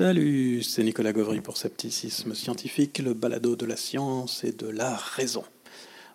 [0.00, 4.96] Salut, c'est Nicolas Gauvry pour Scepticisme Scientifique, le balado de la science et de la
[4.96, 5.44] raison.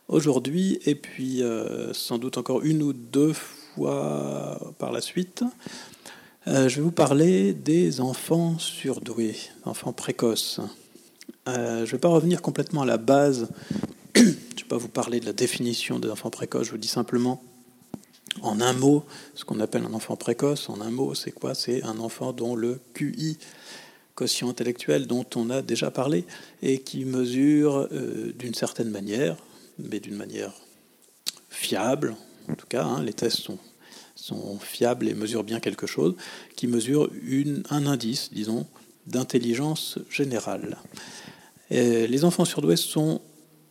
[0.07, 5.43] Aujourd'hui, et puis euh, sans doute encore une ou deux fois par la suite,
[6.47, 9.35] euh, je vais vous parler des enfants surdoués,
[9.65, 10.61] enfants précoces.
[11.47, 13.49] Euh, je ne vais pas revenir complètement à la base,
[14.15, 16.87] je ne vais pas vous parler de la définition des enfants précoces, je vous dis
[16.87, 17.43] simplement
[18.41, 21.55] en un mot, ce qu'on appelle un enfant précoce, en un mot, c'est quoi?
[21.55, 23.37] C'est un enfant dont le QI,
[24.13, 26.25] quotient intellectuel, dont on a déjà parlé,
[26.61, 29.37] et qui mesure euh, d'une certaine manière,
[29.77, 30.53] mais d'une manière
[31.49, 32.15] fiable,
[32.49, 33.59] en tout cas, hein, les tests sont,
[34.59, 36.15] fiables et mesurent bien quelque chose,
[36.55, 37.11] qui mesure
[37.69, 38.65] un indice, disons,
[39.05, 40.77] d'intelligence générale.
[41.69, 43.21] Les enfants surdoués sont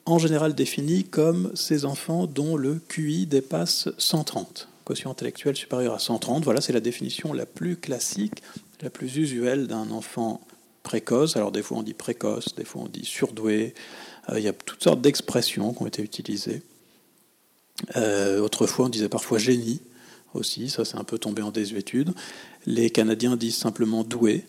[0.07, 5.99] en général définis comme ces enfants dont le QI dépasse 130, quotient intellectuel supérieur à
[5.99, 6.45] 130.
[6.45, 8.43] Voilà, c'est la définition la plus classique,
[8.83, 10.41] la plus usuelle d'un enfant
[10.83, 11.37] précoce.
[11.37, 13.75] Alors des fois on dit précoce, des fois on dit surdoué.
[14.29, 16.63] Euh, il y a toutes sortes d'expressions qui ont été utilisées.
[17.97, 19.81] Euh, autrefois on disait parfois génie
[20.35, 22.13] aussi, ça c'est un peu tombé en désuétude.
[22.67, 24.45] Les Canadiens disent simplement doué,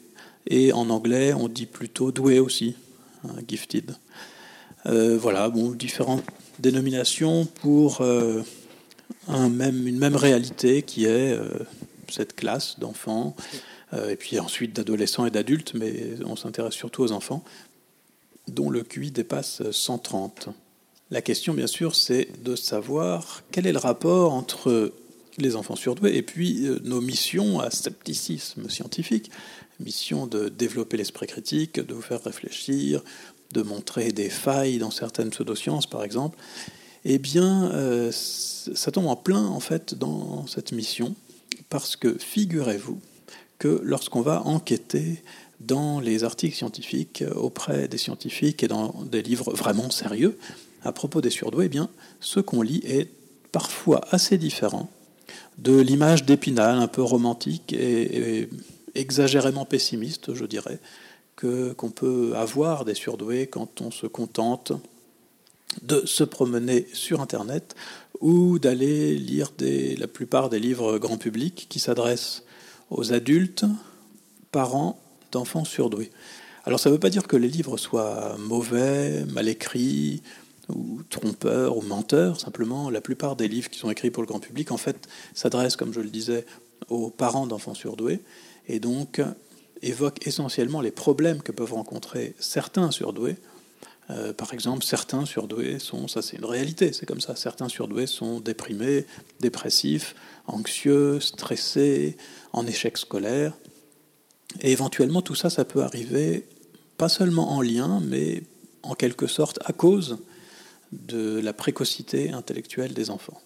[0.47, 2.75] et en anglais on dit plutôt doué aussi,
[3.23, 3.95] hein, gifted.
[4.87, 6.23] Euh, voilà, bon, différentes
[6.59, 8.41] dénominations pour euh,
[9.27, 11.49] un même, une même réalité qui est euh,
[12.09, 13.35] cette classe d'enfants,
[14.09, 17.45] et puis ensuite d'adolescents et d'adultes, mais on s'intéresse surtout aux enfants,
[18.49, 20.49] dont le QI dépasse 130.
[21.11, 24.91] La question, bien sûr, c'est de savoir quel est le rapport entre
[25.37, 29.31] les enfants surdoués et puis nos missions à scepticisme scientifique,
[29.79, 33.01] mission de développer l'esprit critique, de vous faire réfléchir,
[33.51, 36.37] de montrer des failles dans certaines pseudosciences, par exemple,
[37.05, 41.15] eh bien, euh, ça tombe en plein, en fait, dans cette mission,
[41.69, 42.99] parce que figurez-vous
[43.59, 45.23] que lorsqu'on va enquêter
[45.59, 50.37] dans les articles scientifiques auprès des scientifiques et dans des livres vraiment sérieux
[50.83, 51.89] à propos des surdoués, eh bien,
[52.19, 53.09] ce qu'on lit est
[53.51, 54.89] parfois assez différent
[55.57, 58.49] de l'image d'Épinal, un peu romantique et
[58.95, 60.79] exagérément pessimiste, je dirais,
[61.35, 64.71] qu'on peut avoir des surdoués quand on se contente
[65.81, 67.75] de se promener sur Internet
[68.21, 72.43] ou d'aller lire la plupart des livres grand public qui s'adressent
[72.89, 73.65] aux adultes,
[74.51, 74.99] parents
[75.31, 76.11] d'enfants surdoués.
[76.63, 80.23] Alors ça ne veut pas dire que les livres soient mauvais, mal écrits,
[80.69, 82.39] ou trompeurs, ou menteurs.
[82.39, 85.75] Simplement, la plupart des livres qui sont écrits pour le grand public, en fait, s'adressent,
[85.75, 86.45] comme je le disais,
[86.89, 88.21] aux parents d'enfants surdoués.
[88.67, 89.21] Et donc,
[89.87, 93.37] évoque essentiellement les problèmes que peuvent rencontrer certains surdoués.
[94.09, 98.05] Euh, par exemple, certains surdoués sont, ça c'est une réalité, c'est comme ça, certains surdoués
[98.07, 99.05] sont déprimés,
[99.39, 100.15] dépressifs,
[100.45, 102.17] anxieux, stressés,
[102.53, 103.53] en échec scolaire.
[104.61, 106.47] Et éventuellement, tout ça, ça peut arriver
[106.97, 108.43] pas seulement en lien, mais
[108.83, 110.19] en quelque sorte à cause
[110.91, 113.41] de la précocité intellectuelle des enfants.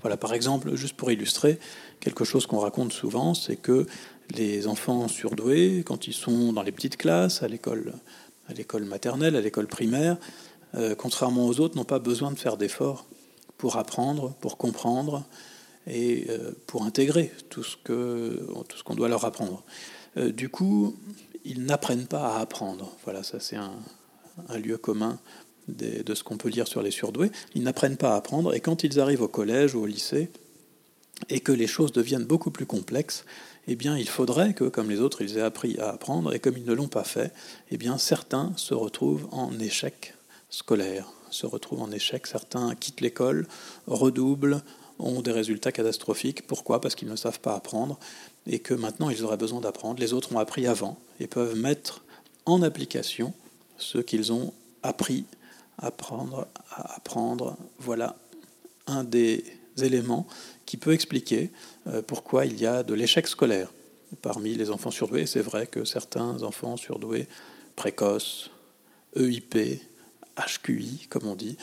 [0.00, 1.58] Voilà, par exemple, juste pour illustrer,
[2.00, 3.86] quelque chose qu'on raconte souvent, c'est que
[4.30, 7.94] les enfants surdoués, quand ils sont dans les petites classes, à l'école,
[8.48, 10.16] à l'école maternelle, à l'école primaire,
[10.74, 13.06] euh, contrairement aux autres, n'ont pas besoin de faire d'efforts
[13.58, 15.24] pour apprendre, pour comprendre
[15.86, 19.62] et euh, pour intégrer tout ce, que, tout ce qu'on doit leur apprendre.
[20.16, 20.96] Euh, du coup,
[21.44, 22.92] ils n'apprennent pas à apprendre.
[23.04, 23.72] Voilà, ça c'est un,
[24.58, 25.20] lieu commun
[25.68, 27.30] de ce qu'on peut lire sur les surdoués.
[27.54, 30.28] Ils n'apprennent pas à apprendre et quand ils arrivent au collège ou au lycée
[31.28, 33.24] et que les choses deviennent beaucoup plus complexes,
[33.66, 36.56] eh bien, il faudrait que, comme les autres, ils aient appris à apprendre, et comme
[36.56, 37.32] ils ne l'ont pas fait,
[37.70, 40.14] eh bien, certains se retrouvent en échec
[40.50, 43.46] scolaire, se retrouvent en échec, certains quittent l'école,
[43.86, 44.62] redoublent,
[44.98, 46.46] ont des résultats catastrophiques.
[46.46, 46.80] Pourquoi?
[46.80, 47.98] Parce qu'ils ne savent pas apprendre,
[48.46, 49.98] et que maintenant, ils auraient besoin d'apprendre.
[49.98, 52.04] Les autres ont appris avant, et peuvent mettre
[52.46, 53.32] en application
[53.78, 54.52] ce qu'ils ont
[54.82, 55.24] appris
[55.78, 57.56] apprendre, à apprendre.
[57.78, 58.16] Voilà
[58.86, 59.44] un des
[59.82, 60.26] éléments
[60.66, 61.50] qui peut expliquer
[61.86, 63.72] euh, pourquoi il y a de l'échec scolaire
[64.22, 65.26] parmi les enfants surdoués.
[65.26, 67.28] C'est vrai que certains enfants surdoués
[67.76, 68.50] précoces,
[69.16, 69.80] EIP,
[70.36, 71.56] HQI, comme on dit,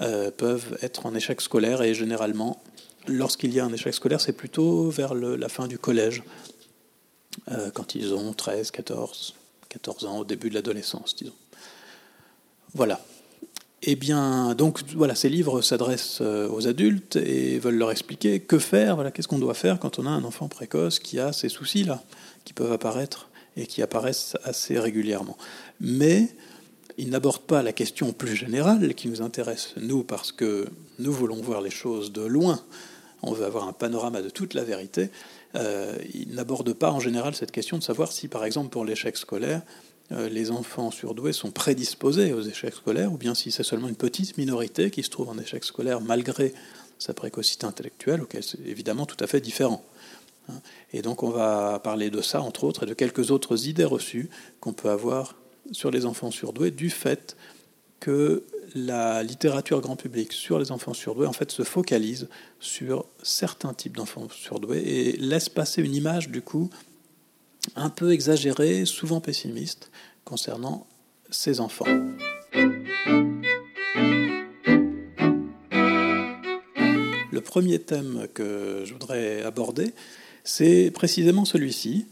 [0.00, 2.62] euh, peuvent être en échec scolaire et généralement,
[3.06, 6.22] lorsqu'il y a un échec scolaire, c'est plutôt vers la fin du collège,
[7.50, 9.34] euh, quand ils ont 13, 14,
[9.68, 11.34] 14 ans, au début de l'adolescence, disons.
[12.74, 13.00] Voilà.
[13.82, 18.58] Eh bien, donc voilà, ces livres s'adressent euh, aux adultes et veulent leur expliquer que
[18.58, 21.50] faire, voilà, qu'est-ce qu'on doit faire quand on a un enfant précoce qui a ces
[21.50, 22.02] soucis-là,
[22.44, 25.36] qui peuvent apparaître et qui apparaissent assez régulièrement.
[25.80, 26.28] Mais
[26.96, 30.66] ils n'abordent pas la question plus générale qui nous intéresse, nous, parce que
[30.98, 32.60] nous voulons voir les choses de loin,
[33.22, 35.10] on veut avoir un panorama de toute la vérité,
[35.54, 39.16] euh, il n'aborde pas en général cette question de savoir si, par exemple, pour l'échec
[39.16, 39.62] scolaire,
[40.10, 44.38] les enfants surdoués sont prédisposés aux échecs scolaires, ou bien si c'est seulement une petite
[44.38, 46.54] minorité qui se trouve en échec scolaire malgré
[46.98, 49.84] sa précocité intellectuelle, auquel c'est évidemment tout à fait différent.
[50.48, 50.60] Hein.
[50.92, 54.30] Et donc on va parler de ça, entre autres, et de quelques autres idées reçues
[54.60, 55.34] qu'on peut avoir
[55.72, 57.36] sur les enfants surdoués du fait
[57.98, 58.44] que
[58.74, 62.28] la littérature grand public sur les enfants surdoués en fait se focalise
[62.60, 66.70] sur certains types d'enfants surdoués et laisse passer une image du coup
[67.74, 69.90] un peu exagérée, souvent pessimiste
[70.24, 70.86] concernant
[71.30, 71.86] ces enfants.
[77.32, 79.92] Le premier thème que je voudrais aborder,
[80.44, 82.06] c'est précisément celui-ci.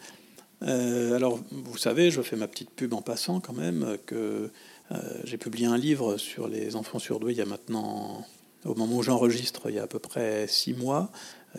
[0.63, 4.51] Euh, alors, vous savez, je fais ma petite pub en passant quand même, que
[4.93, 8.27] euh, j'ai publié un livre sur les enfants surdoués il y a maintenant,
[8.65, 11.11] au moment où j'enregistre, il y a à peu près six mois,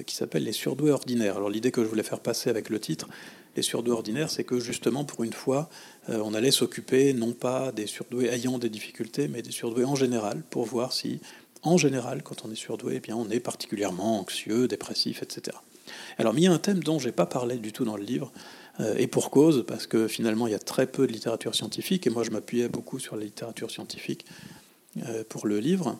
[0.03, 1.37] qui s'appelle Les surdoués ordinaires.
[1.37, 3.07] Alors l'idée que je voulais faire passer avec le titre,
[3.55, 5.69] Les surdoués ordinaires, c'est que justement, pour une fois,
[6.09, 9.95] euh, on allait s'occuper non pas des surdoués ayant des difficultés, mais des surdoués en
[9.95, 11.19] général, pour voir si,
[11.63, 15.57] en général, quand on est surdoué, eh bien, on est particulièrement anxieux, dépressif, etc.
[16.17, 18.03] Alors, il y a un thème dont je n'ai pas parlé du tout dans le
[18.03, 18.31] livre,
[18.79, 22.07] euh, et pour cause, parce que finalement, il y a très peu de littérature scientifique,
[22.07, 24.25] et moi, je m'appuyais beaucoup sur la littérature scientifique
[25.07, 25.99] euh, pour le livre.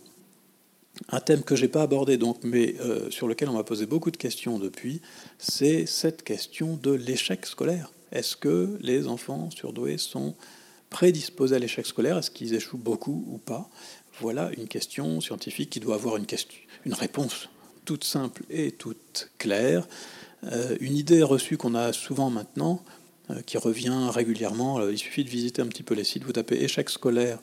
[1.09, 3.85] Un thème que je n'ai pas abordé, donc, mais euh, sur lequel on m'a posé
[3.85, 5.01] beaucoup de questions depuis,
[5.37, 7.91] c'est cette question de l'échec scolaire.
[8.11, 10.35] Est-ce que les enfants surdoués sont
[10.89, 12.17] prédisposés à l'échec scolaire?
[12.17, 13.69] Est-ce qu'ils échouent beaucoup ou pas?
[14.21, 16.25] Voilà une question scientifique qui doit avoir une,
[16.93, 17.49] réponse
[17.83, 19.85] toute simple et toute claire.
[20.45, 22.81] Euh, une idée reçue qu'on a souvent maintenant,
[23.31, 26.63] euh, qui revient régulièrement, il suffit de visiter un petit peu les sites, vous tapez
[26.63, 27.39] échec scolaire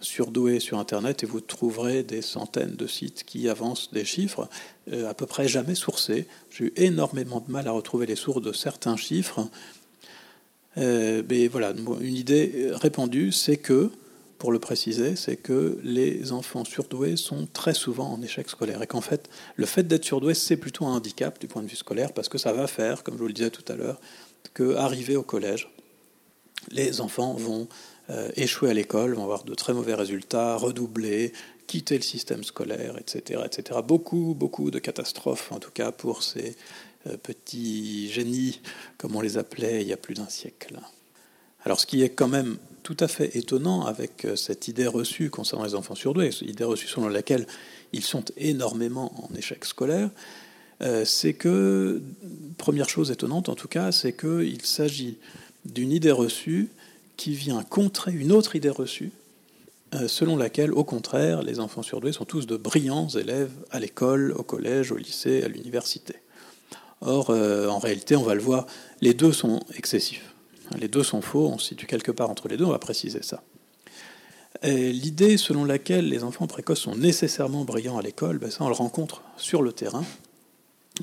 [0.00, 4.48] surdoué sur Internet et vous trouverez des centaines de sites qui avancent des chiffres
[4.92, 6.26] à peu près jamais sourcés.
[6.50, 9.48] J'ai eu énormément de mal à retrouver les sources de certains chiffres.
[10.76, 13.90] mais voilà, une idée répandue, c'est que
[14.40, 18.86] pour le préciser, c'est que les enfants surdoués sont très souvent en échec scolaire et
[18.86, 22.14] qu'en fait, le fait d'être surdoué, c'est plutôt un handicap du point de vue scolaire
[22.14, 24.00] parce que ça va faire, comme je vous le disais tout à l'heure,
[24.54, 25.70] qu'arriver au collège,
[26.70, 27.64] les enfants vont euh,
[28.36, 31.32] échouer à l'école, vont avoir de très mauvais résultats, redoubler,
[31.70, 33.78] quitter le système scolaire, etc., etc.
[33.86, 36.56] Beaucoup, beaucoup de catastrophes, en tout cas pour ces
[37.06, 38.60] euh, petits génies,
[38.98, 40.80] comme on les appelait il y a plus d'un siècle.
[41.64, 45.30] Alors, ce qui est quand même tout à fait étonnant avec euh, cette idée reçue
[45.30, 47.46] concernant les enfants surdoués, cette idée reçue selon laquelle
[47.92, 50.10] ils sont énormément en échec scolaire,
[50.82, 52.02] euh, c'est que,
[52.58, 55.18] première chose étonnante en tout cas, c'est qu'il s'agit
[55.64, 56.68] d'une idée reçue
[57.20, 59.12] qui vient contrer une autre idée reçue,
[59.94, 64.32] euh, selon laquelle, au contraire, les enfants surdoués sont tous de brillants élèves à l'école,
[64.32, 66.14] au collège, au lycée, à l'université.
[67.02, 68.66] Or, en réalité, on va le voir,
[69.02, 70.34] les deux sont excessifs.
[70.78, 73.22] Les deux sont faux, on se situe quelque part entre les deux, on va préciser
[73.22, 73.42] ça.
[74.62, 78.74] L'idée selon laquelle les enfants précoces sont nécessairement brillants à l'école, ben ça on le
[78.74, 80.04] rencontre sur le terrain.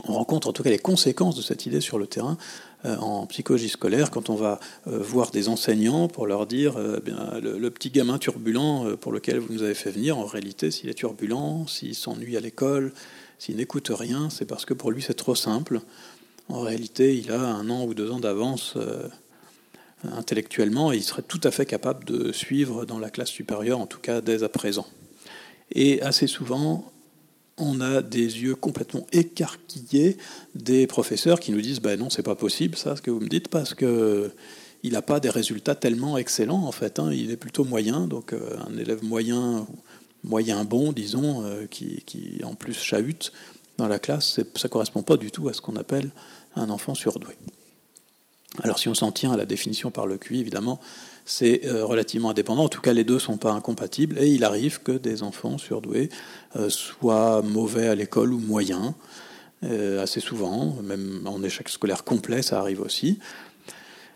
[0.04, 3.26] On rencontre en tout cas les conséquences de cette idée sur le terrain euh, en
[3.26, 7.70] psychologie scolaire quand on va euh, voir des enseignants pour leur dire euh, bien, le,
[7.70, 11.66] petit gamin turbulent pour lequel vous nous avez fait venir, en réalité s'il est turbulent,
[11.68, 12.94] s'il s'ennuie à l'école,
[13.40, 15.82] s'il n'écoute rien, c'est parce que pour lui c'est trop simple.
[16.50, 18.78] En réalité, il a un an ou deux ans d'avance
[20.06, 23.86] intellectuellement et il serait tout à fait capable de suivre dans la classe supérieure, en
[23.86, 24.88] tout cas dès à présent.
[25.72, 26.90] Et assez souvent,
[27.58, 30.18] on a des yeux complètement écarquillés
[30.56, 33.28] des professeurs qui nous disent ben non, c'est pas possible ça, ce que vous me
[33.28, 34.32] dites, parce que
[34.84, 37.00] il n'a pas des résultats tellement excellents en fait.
[37.00, 37.12] Hein.
[37.12, 39.66] il est plutôt moyen, donc euh, un élève moyen,
[40.24, 43.34] moyen bon, disons, euh, qui, qui, en plus chahute
[43.78, 46.12] dans la classe, ça correspond pas du tout à ce qu'on appelle
[46.56, 47.36] un enfant surdoué.
[48.64, 50.80] Alors si on s'en tient à la définition par le QI, évidemment,
[51.28, 52.64] c'est euh, relativement indépendant.
[52.64, 54.18] En tout cas, les deux ne sont pas incompatibles.
[54.18, 56.10] Et il arrive que des enfants surdoués
[56.56, 58.94] euh, soient mauvais à l'école ou moyens,
[59.64, 63.20] euh, assez souvent, même en échec scolaire complet, ça arrive aussi.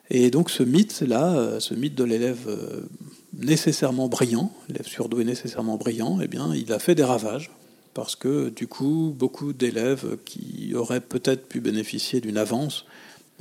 [0.10, 2.48] Et donc ce mythe-là, ce mythe de l'élève
[3.34, 7.50] nécessairement brillant, l'élève surdoué nécessairement brillant, eh bien, il a fait des ravages.
[7.94, 12.86] Parce que du coup, beaucoup d'élèves qui auraient peut-être pu bénéficier d'une avance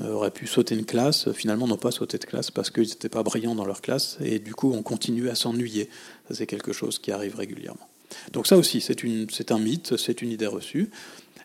[0.00, 3.22] auraient pu sauter une classe, finalement n'ont pas sauté de classe parce qu'ils n'étaient pas
[3.22, 5.88] brillants dans leur classe, et du coup on continue à s'ennuyer.
[6.30, 7.88] C'est quelque chose qui arrive régulièrement.
[8.32, 10.90] Donc ça aussi, c'est un mythe, c'est une idée reçue.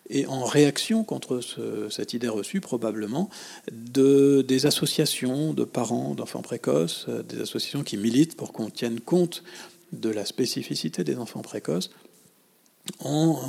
[0.09, 1.39] Et en réaction contre
[1.89, 3.29] cette idée reçue, probablement,
[3.71, 8.99] de, des associations de parents d'enfants précoces, euh, des associations qui militent pour qu'on tienne
[8.99, 9.43] compte
[9.93, 11.89] de la spécificité des enfants précoces,
[12.99, 13.39] ont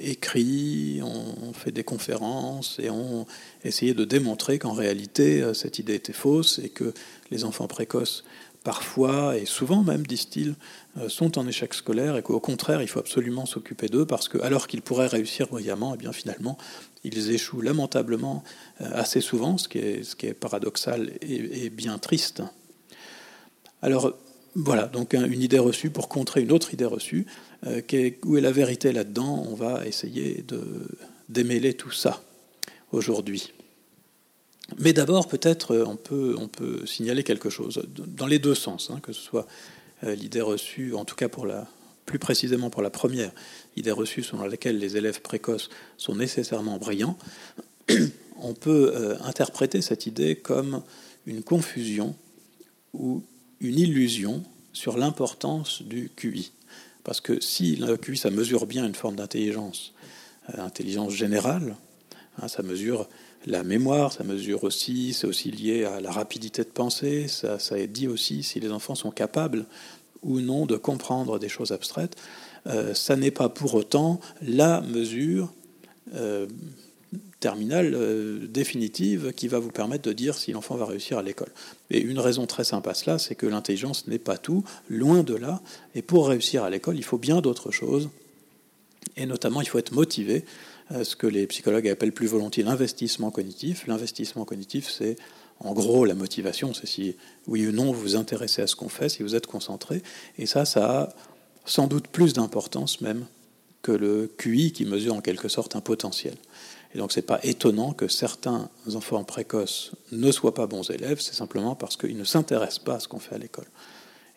[0.00, 3.26] écrit, ont fait des conférences et ont
[3.64, 6.94] essayé de démontrer qu'en réalité cette idée était fausse et que
[7.30, 8.24] les enfants précoces
[8.62, 10.54] parfois et souvent même, disent-ils,
[10.98, 14.38] euh, sont en échec scolaire et qu'au contraire, il faut absolument s'occuper d'eux parce que,
[14.38, 16.58] alors qu'ils pourraient réussir brillamment, et eh bien finalement,
[17.04, 18.44] ils échouent lamentablement
[18.80, 22.42] euh, assez souvent, ce qui est paradoxal et, bien triste.
[23.82, 24.12] Alors,
[24.54, 27.26] voilà, donc une idée reçue pour contrer une autre idée reçue.
[27.66, 27.82] Euh,
[28.24, 30.62] où est la vérité là-dedans On va essayer de
[31.28, 32.22] démêler tout ça
[32.92, 33.52] aujourd'hui.
[34.78, 39.00] Mais d'abord, peut-être, on peut, on peut signaler quelque chose, dans les deux sens, hein,
[39.02, 39.46] que ce soit
[40.04, 41.66] euh, l'idée reçue, en tout cas pour la,
[42.06, 43.32] plus précisément pour la première,
[43.76, 47.18] idée reçue selon laquelle les élèves précoces sont nécessairement brillants,
[48.36, 50.82] on peut euh, interpréter cette idée comme
[51.26, 52.14] une confusion
[52.94, 53.22] ou
[53.60, 56.52] une illusion sur l'importance du QI.
[57.04, 59.94] Parce que si le QI, ça mesure bien une forme d'intelligence,
[60.54, 61.76] euh, intelligence générale,
[62.40, 63.08] hein, ça mesure
[63.46, 67.76] la mémoire, ça mesure aussi, c'est aussi lié à la rapidité de pensée, ça, ça
[67.86, 69.64] dit aussi si les enfants sont capables
[70.22, 72.16] ou non de comprendre des choses abstraites.
[72.66, 75.52] Euh, ça n'est pas pour autant la mesure
[76.14, 76.46] euh,
[77.40, 81.50] terminale euh, définitive qui va vous permettre de dire si l'enfant va réussir à l'école.
[81.90, 85.34] Et une raison très simple à cela, c'est que l'intelligence n'est pas tout, loin de
[85.34, 85.60] là.
[85.94, 88.10] Et pour réussir à l'école, il faut bien d'autres choses.
[89.16, 90.44] Et notamment, il faut être motivé
[91.02, 93.86] ce que les psychologues appellent plus volontiers l'investissement cognitif.
[93.86, 95.16] L'investissement cognitif, c'est
[95.60, 98.88] en gros la motivation, c'est si oui ou non vous vous intéressez à ce qu'on
[98.88, 100.02] fait, si vous êtes concentré.
[100.38, 101.08] Et ça, ça a
[101.66, 103.26] sans doute plus d'importance même
[103.82, 106.34] que le QI qui mesure en quelque sorte un potentiel.
[106.94, 111.34] Et donc c'est pas étonnant que certains enfants précoces ne soient pas bons élèves, c'est
[111.34, 113.66] simplement parce qu'ils ne s'intéressent pas à ce qu'on fait à l'école.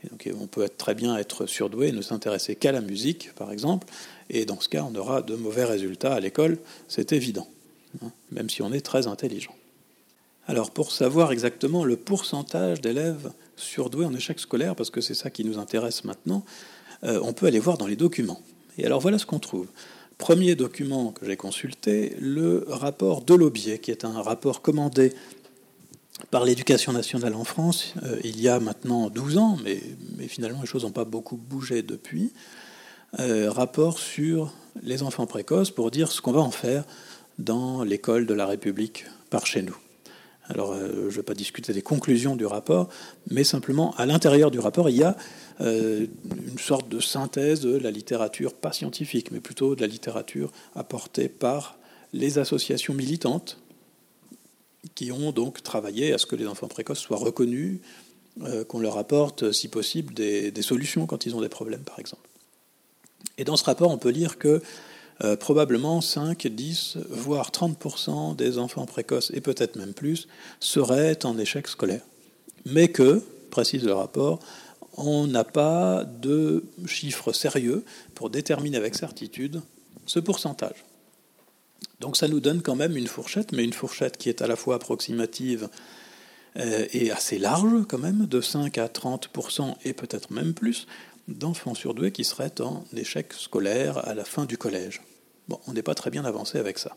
[0.03, 3.33] Et donc on peut être très bien être surdoué et ne s'intéresser qu'à la musique,
[3.35, 3.87] par exemple,
[4.29, 6.57] et dans ce cas, on aura de mauvais résultats à l'école,
[6.87, 7.47] c'est évident,
[8.03, 9.55] hein, même si on est très intelligent.
[10.47, 15.29] Alors pour savoir exactement le pourcentage d'élèves surdoués en échec scolaire, parce que c'est ça
[15.29, 16.43] qui nous intéresse maintenant,
[17.03, 18.41] euh, on peut aller voir dans les documents.
[18.77, 19.67] Et alors voilà ce qu'on trouve.
[20.23, 25.11] Premier document que j'ai consulté, le rapport de l'Aubier, qui est un rapport commandé
[26.31, 29.81] par l'éducation nationale en France euh, il y a maintenant 12 ans, mais,
[30.29, 32.31] finalement les choses n'ont pas beaucoup bougé depuis.
[33.19, 36.85] Euh, rapport sur les enfants précoces pour dire ce qu'on va en faire
[37.37, 39.75] dans l'école de la République par chez nous.
[40.49, 42.89] Alors, euh, je ne vais pas discuter des conclusions du rapport,
[43.29, 45.15] mais simplement, à l'intérieur du rapport, il y a
[45.61, 46.05] euh,
[46.47, 51.29] une sorte de synthèse de la littérature, pas scientifique, mais plutôt de la littérature apportée
[51.29, 51.77] par
[52.11, 53.57] les associations militantes
[54.95, 57.79] qui ont donc travaillé à ce que les enfants précoces soient reconnus,
[58.67, 62.27] qu'on leur apporte, si possible, des solutions quand ils ont des problèmes, par exemple.
[63.37, 64.61] Et dans ce rapport, on peut lire que
[65.21, 70.27] euh, probablement 5, 10, voire 30% des enfants précoces, et peut-être même plus,
[70.59, 72.01] seraient en échec scolaire.
[72.65, 74.39] Mais que, précise le rapport,
[74.97, 77.83] on n'a pas de chiffres sérieux
[78.15, 79.61] pour déterminer avec certitude
[80.05, 80.85] ce pourcentage.
[81.99, 84.55] Donc ça nous donne quand même une fourchette, mais une fourchette qui est à la
[84.55, 85.69] fois approximative
[86.57, 90.87] euh, et assez large quand même, de 5 à 30% et peut-être même plus,
[91.27, 95.01] d'enfants surdoués qui seraient en échec scolaire à la fin du collège.
[95.47, 96.95] Bon, on n'est pas très bien avancé avec ça.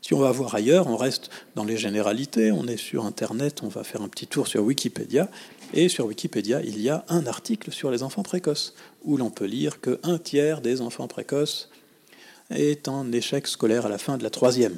[0.00, 3.68] Si on va voir ailleurs, on reste dans les généralités, on est sur Internet, on
[3.68, 5.28] va faire un petit tour sur Wikipédia,
[5.74, 9.44] et sur Wikipédia, il y a un article sur les enfants précoces, où l'on peut
[9.44, 11.70] lire qu'un tiers des enfants précoces
[12.50, 14.76] est en échec scolaire à la fin de la troisième.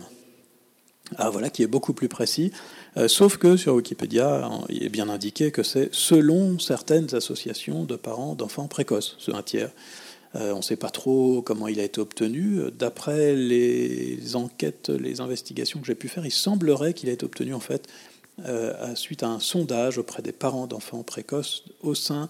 [1.19, 2.51] Ah voilà, qui est beaucoup plus précis.
[2.97, 7.97] Euh, sauf que sur Wikipédia, il est bien indiqué que c'est selon certaines associations de
[7.97, 9.71] parents d'enfants précoces, ce un tiers.
[10.35, 12.59] Euh, on ne sait pas trop comment il a été obtenu.
[12.77, 17.55] D'après les enquêtes, les investigations que j'ai pu faire, il semblerait qu'il ait été obtenu
[17.55, 17.87] en fait
[18.47, 22.29] euh, suite à un sondage auprès des parents d'enfants précoces au sein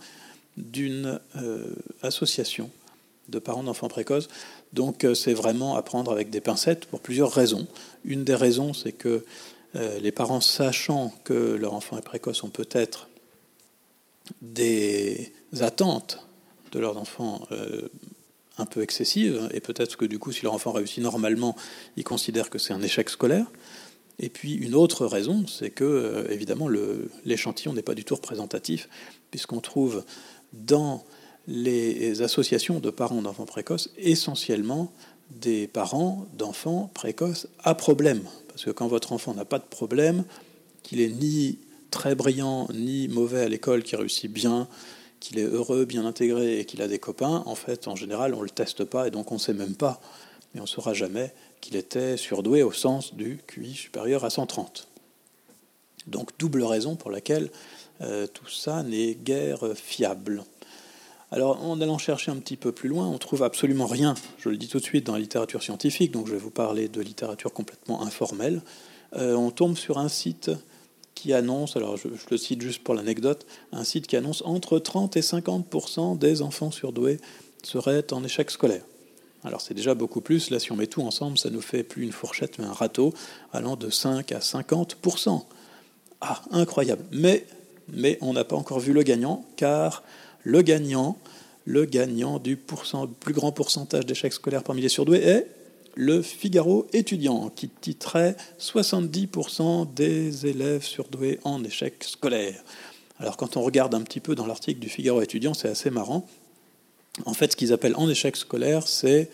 [0.57, 1.19] d'une
[2.03, 2.71] association
[3.29, 4.29] de parents d'enfants précoces.
[4.73, 7.67] Donc c'est vraiment à prendre avec des pincettes pour plusieurs raisons.
[8.05, 9.25] Une des raisons, c'est que
[9.77, 13.09] euh, les parents sachant que leur enfant est précoce ont peut-être
[14.41, 16.27] des attentes
[16.73, 17.89] de leurs enfants euh,
[18.59, 21.57] un peu excessives, et peut-être que du coup, si leur enfant réussit normalement,
[21.97, 23.47] ils considèrent que c'est un échec scolaire.
[24.21, 26.69] Et puis une autre raison, c'est que euh, évidemment
[27.25, 28.89] l'échantillon n'est pas du tout représentatif,
[29.33, 30.05] puisqu'on trouve
[30.53, 31.05] dans
[31.47, 34.93] les associations de parents d'enfants précoces essentiellement
[35.31, 40.25] des parents d'enfants précoces à problème, parce que quand votre enfant n'a pas de problème,
[40.83, 41.59] qu'il est ni
[41.91, 44.69] très brillant ni mauvais à l'école, qui réussit bien,
[45.21, 48.39] qu'il est heureux, bien intégré et qu'il a des copains, en fait, en général, on
[48.39, 50.01] ne le teste pas et donc on ne sait même pas,
[50.53, 54.87] mais on ne saura jamais qu'il était surdoué au sens du QI supérieur à 130.
[56.07, 57.51] Donc double raison pour laquelle
[58.03, 60.45] euh, tout ça n'est guère fiable.
[61.35, 64.57] Alors en allant chercher un petit peu plus loin, on trouve absolument rien, je le
[64.57, 67.53] dis tout de suite, dans la littérature scientifique, donc je vais vous parler de littérature
[67.53, 68.63] complètement informelle.
[69.17, 70.53] Euh, on tombe sur un site
[71.17, 75.17] qui annonce, alors je, le cite juste pour l'anecdote, un site qui annonce entre 30
[75.17, 77.19] et 50% des enfants surdoués
[77.65, 78.85] seraient en échec scolaire.
[79.43, 82.05] Alors c'est déjà beaucoup plus, là si on met tout ensemble, ça nous fait plus
[82.05, 83.13] une fourchette mais un râteau
[83.53, 85.43] allant de 5 à 50%
[86.21, 87.05] Ah, incroyable.
[87.11, 87.45] Mais,
[87.89, 90.05] mais on n'a pas encore vu le gagnant, car
[90.45, 91.19] le gagnant,
[91.65, 95.49] le gagnant du plus grand pourcentage d'échecs scolaires parmi les surdoués est
[95.97, 102.63] le Figaro étudiant, qui titrait 70% des élèves surdoués en échec scolaire.
[103.19, 106.27] Alors quand on regarde un petit peu dans l'article du Figaro étudiant, c'est assez marrant.
[107.27, 109.31] En fait, ce qu'ils appellent en échec scolaire, c'est,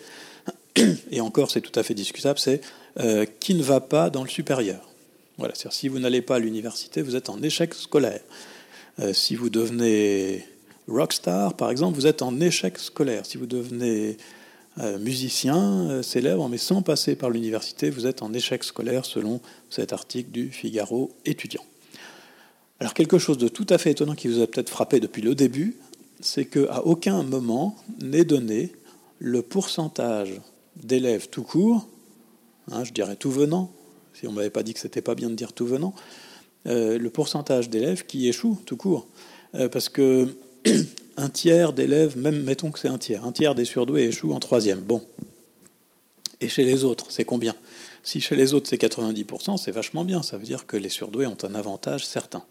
[1.11, 2.61] et encore c'est tout à fait discutable, c'est
[2.99, 4.87] euh, qui ne va pas dans le supérieur.
[5.39, 8.21] Voilà, c'est-à-dire si vous n'allez pas à l'université, vous êtes en échec scolaire.
[8.99, 10.45] Euh, si vous devenez
[10.91, 13.25] rockstar, par exemple, vous êtes en échec scolaire.
[13.25, 14.17] Si vous devenez
[14.79, 19.41] euh, musicien euh, célèbre, mais sans passer par l'université, vous êtes en échec scolaire selon
[19.69, 21.65] cet article du Figaro étudiant.
[22.79, 25.35] Alors quelque chose de tout à fait étonnant qui vous a peut-être frappé depuis le
[25.35, 25.77] début,
[26.21, 28.73] c'est qu'à aucun moment n'est donné
[29.19, 30.41] le pourcentage
[30.77, 31.89] d'élèves tout court,
[32.71, 33.73] hein, je dirais tout venant,
[34.15, 35.95] si on m'avait pas dit que c'était pas bien de dire tout venant,
[36.67, 39.09] euh, le pourcentage d'élèves qui échouent tout court.
[39.73, 40.29] parce que
[41.17, 44.41] un tiers d'élèves, même mettons que c'est un tiers, un tiers des surdoués échouent en
[44.41, 44.81] troisième.
[44.81, 45.03] Bon.
[46.41, 47.55] Et chez les autres, c'est combien?
[48.03, 50.23] Si chez les autres c'est 90%, c'est vachement bien.
[50.23, 52.43] Ça veut dire que les surdoués ont un avantage certain.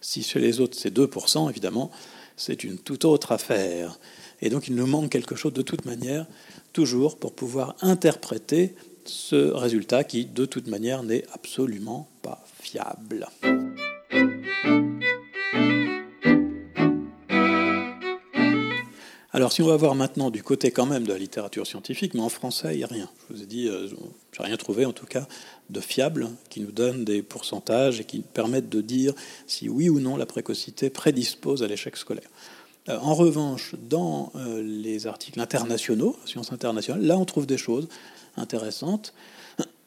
[0.00, 1.90] Si chez les autres c'est 2%, évidemment,
[2.36, 3.98] c'est une toute autre affaire.
[4.40, 6.26] Et donc il nous manque quelque chose de toute manière,
[6.72, 13.28] toujours pour pouvoir interpréter ce résultat qui, de toute manière, n'est absolument pas fiable.
[19.34, 22.20] Alors, si on va voir maintenant du côté quand même de la littérature scientifique, mais
[22.20, 23.08] en français, il n'y a rien.
[23.30, 25.26] Je vous ai dit, euh, je n'ai rien trouvé en tout cas
[25.70, 29.14] de fiable qui nous donne des pourcentages et qui permettent de dire
[29.46, 32.28] si oui ou non la précocité prédispose à l'échec scolaire.
[32.90, 37.88] Euh, en revanche, dans euh, les articles internationaux, sciences internationales, là on trouve des choses
[38.36, 39.14] intéressantes.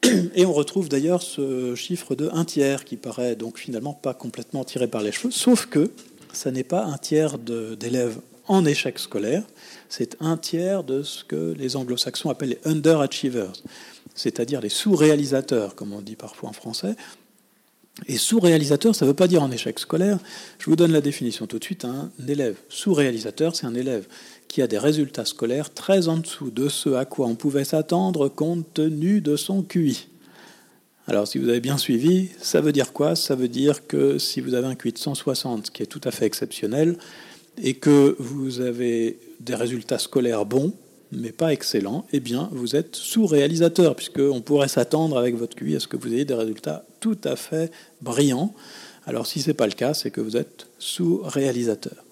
[0.34, 4.64] Et on retrouve d'ailleurs ce chiffre de un tiers qui paraît donc finalement pas complètement
[4.64, 5.92] tiré par les cheveux, sauf que
[6.34, 9.44] ça n'est pas un tiers d'élèves en échec scolaire,
[9.90, 13.54] c'est un tiers de ce que les anglo-saxons appellent les underachievers,
[14.14, 16.96] c'est-à-dire les sous-réalisateurs, comme on dit parfois en français.
[18.08, 20.20] Et sous-réalisateur, ça ne veut pas dire en échec scolaire.
[20.60, 21.86] Je vous donne la définition tout de suite.
[21.86, 24.06] Un élève sous-réalisateur, c'est un élève
[24.50, 28.28] qui a des résultats scolaires très en dessous de ce à quoi on pouvait s'attendre
[28.28, 30.08] compte tenu de son QI.
[31.08, 33.16] Alors, si vous avez bien suivi, ça veut dire quoi?
[33.16, 36.12] Ça veut dire que si vous avez un QI de 160, qui est tout à
[36.12, 36.98] fait exceptionnel,
[37.62, 40.74] et que vous avez des résultats scolaires bons,
[41.12, 45.80] mais pas excellents, eh bien, vous êtes sous-réalisateur, puisqu'on pourrait s'attendre avec votre QI à
[45.80, 48.54] ce que vous ayez des résultats tout à fait brillants.
[49.06, 52.04] Alors, si ce n'est pas le cas, c'est que vous êtes sous-réalisateur.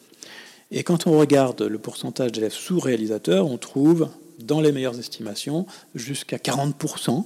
[0.71, 6.37] Et quand on regarde le pourcentage d'élèves sous-réalisateurs, on trouve, dans les meilleures estimations, jusqu'à
[6.37, 7.23] 40%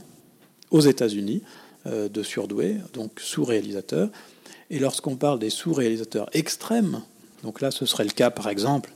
[0.71, 1.41] aux États-Unis
[1.85, 4.09] euh, de surdoués, donc sous-réalisateurs.
[4.69, 7.01] Et lorsqu'on parle des sous-réalisateurs extrêmes,
[7.43, 8.91] donc là, ce serait le cas, par exemple,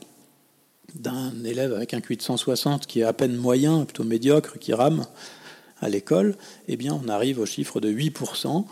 [0.94, 4.74] d'un élève avec un QI de 160 qui est à peine moyen, plutôt médiocre, qui
[4.74, 5.06] rame
[5.80, 6.36] à l'école,
[6.68, 8.64] eh bien, on arrive au chiffre de 8%,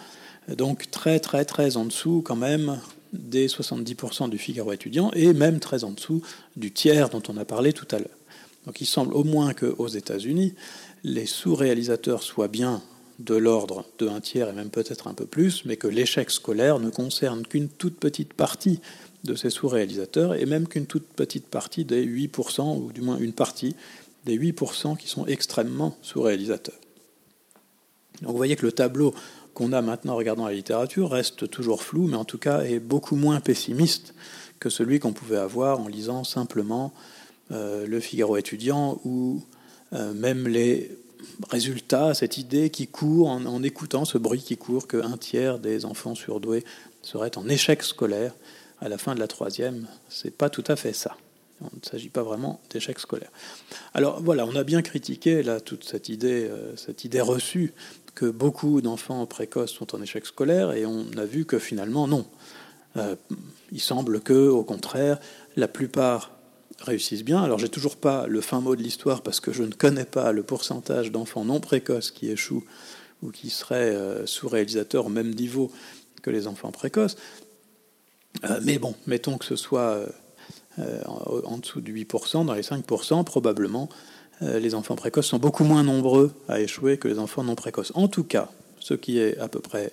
[0.57, 2.79] donc très, très, très en dessous quand même
[3.13, 6.23] des 70% du Figaro étudiant, et même très en dessous
[6.57, 8.09] du tiers dont on a parlé tout à l'heure.
[8.67, 10.55] Donc il semble au moins qu'aux États-Unis,
[11.03, 12.83] les sous-réalisateurs soient bien
[13.19, 16.79] de l'ordre de un tiers et même peut-être un peu plus, mais que l'échec scolaire
[16.79, 18.81] ne concerne qu'une toute petite partie
[19.25, 23.33] de ces sous-réalisateurs, et même qu'une toute petite partie des 8%, ou du moins une
[23.33, 23.77] partie
[24.25, 26.79] des 8% qui sont extrêmement sous-réalisateurs.
[28.23, 29.15] Donc vous voyez que le tableau
[29.55, 32.79] qu'on a maintenant en regardant la littérature reste toujours flou, mais en tout cas est
[32.79, 34.15] beaucoup moins pessimiste
[34.59, 36.93] que celui qu'on pouvait avoir en lisant simplement
[37.51, 39.43] euh, Le Figaro étudiant ou
[39.93, 40.97] euh, même les
[41.51, 45.85] résultats, cette idée qui court en, en écoutant ce bruit qui court qu'un tiers des
[45.85, 46.65] enfants surdoués
[47.03, 48.35] seraient en échec scolaire
[48.81, 49.87] à la fin de la troisième.
[50.09, 51.17] C'est pas tout à fait ça.
[51.61, 53.31] Il ne s'agit pas vraiment d'échec scolaire.
[53.93, 57.75] Alors voilà, on a bien critiqué là toute cette idée, euh, cette idée reçue
[58.15, 62.27] que beaucoup d'enfants précoces sont en échec scolaire, et on a vu que finalement non.
[62.97, 63.15] Euh,
[63.71, 65.19] il semble que, au contraire,
[65.57, 66.33] la plupart
[66.81, 67.43] réussissent bien.
[67.43, 70.33] Alors j'ai toujours pas le fin mot de l'histoire parce que je ne connais pas
[70.33, 72.65] le pourcentage d'enfants non précoces qui échouent
[73.23, 75.71] ou qui seraient euh, sous-réalisateurs au même niveau
[76.23, 77.17] que les enfants précoces.
[78.45, 80.07] Euh, mais bon, mettons que ce soit
[80.79, 83.89] euh, en, dessous de 8%, dans les 5%, probablement
[84.43, 87.93] les enfants précoces sont beaucoup moins nombreux à échouer que les enfants non précoces.
[87.95, 89.93] En tout cas, ce qui est à peu près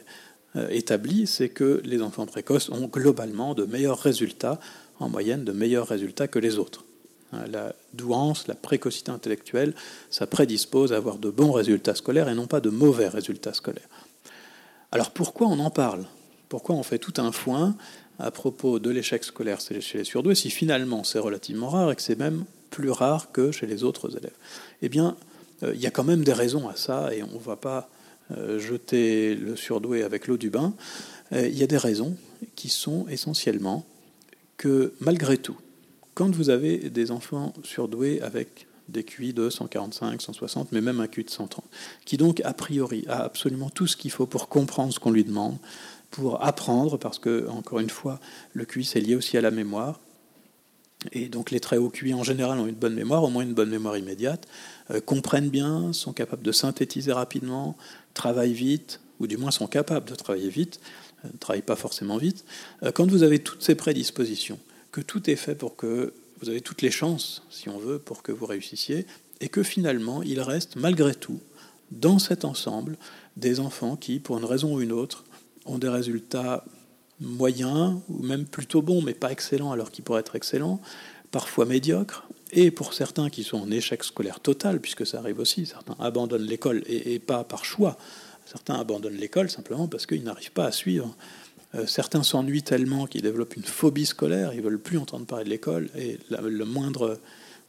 [0.70, 4.58] établi, c'est que les enfants précoces ont globalement de meilleurs résultats
[5.02, 6.86] en moyenne de meilleurs résultats que les autres.
[7.34, 9.74] Hein, la douance, la précocité intellectuelle,
[10.10, 13.90] ça prédispose à avoir de bons résultats scolaires et non pas de mauvais résultats scolaires.
[14.92, 16.06] Alors pourquoi on en parle?
[16.48, 17.76] Pourquoi on fait tout un foin
[18.20, 22.02] à propos de l'échec scolaire chez les surdoués si finalement c'est relativement rare et que
[22.02, 24.36] c'est même plus rare que chez les autres élèves
[24.82, 25.16] Eh bien,
[25.64, 27.90] euh, il y a quand même des raisons à ça et on ne va pas
[28.32, 30.74] euh, jeter le surdoué avec l'eau du bain.
[31.34, 32.16] Euh, il y a des raisons
[32.56, 33.86] qui sont essentiellement
[34.58, 35.58] que malgré tout,
[36.14, 41.08] quand vous avez des enfants surdoués avec des QI de 145, 160, mais même un
[41.08, 41.64] QI de 130,
[42.06, 45.24] qui donc a priori a absolument tout ce qu'il faut pour comprendre ce qu'on lui
[45.24, 45.58] demande,
[46.12, 48.20] pour apprendre, parce que, encore une fois,
[48.54, 50.00] le QI c'est lié aussi à la mémoire,
[51.12, 53.54] et donc les très hauts QI en général ont une bonne mémoire, au moins une
[53.54, 54.48] bonne mémoire immédiate,
[54.92, 57.78] euh, comprennent bien, sont capables de synthétiser rapidement,
[58.14, 60.80] travaillent vite, ou du moins sont capables de travailler vite,
[61.24, 62.46] ne travaille pas forcément vite.
[62.84, 64.60] Euh, quand vous avez toutes ces prédispositions,
[64.92, 68.24] que tout est fait pour que vous avez toutes les chances, si on veut, pour
[68.24, 69.06] que vous réussissiez,
[69.42, 71.40] et que finalement, il reste malgré tout,
[71.92, 72.98] dans cet ensemble,
[73.38, 75.24] des enfants qui, pour une raison ou une autre,
[75.68, 76.66] ont des résultats
[77.20, 80.82] moyens, ou même plutôt bons, mais pas excellents alors qu'ils pourraient être excellents,
[81.32, 85.66] parfois médiocres, et pour certains qui sont en échec scolaire total, puisque ça arrive aussi,
[85.66, 87.98] certains abandonnent l'école et pas par choix,
[88.48, 91.14] Certains abandonnent l'école simplement parce qu'ils n'arrivent pas à suivre.
[91.76, 95.50] Euh, certains s'ennuient tellement qu'ils développent une phobie scolaire, ils veulent plus entendre parler de
[95.50, 97.20] l'école, et la, moindre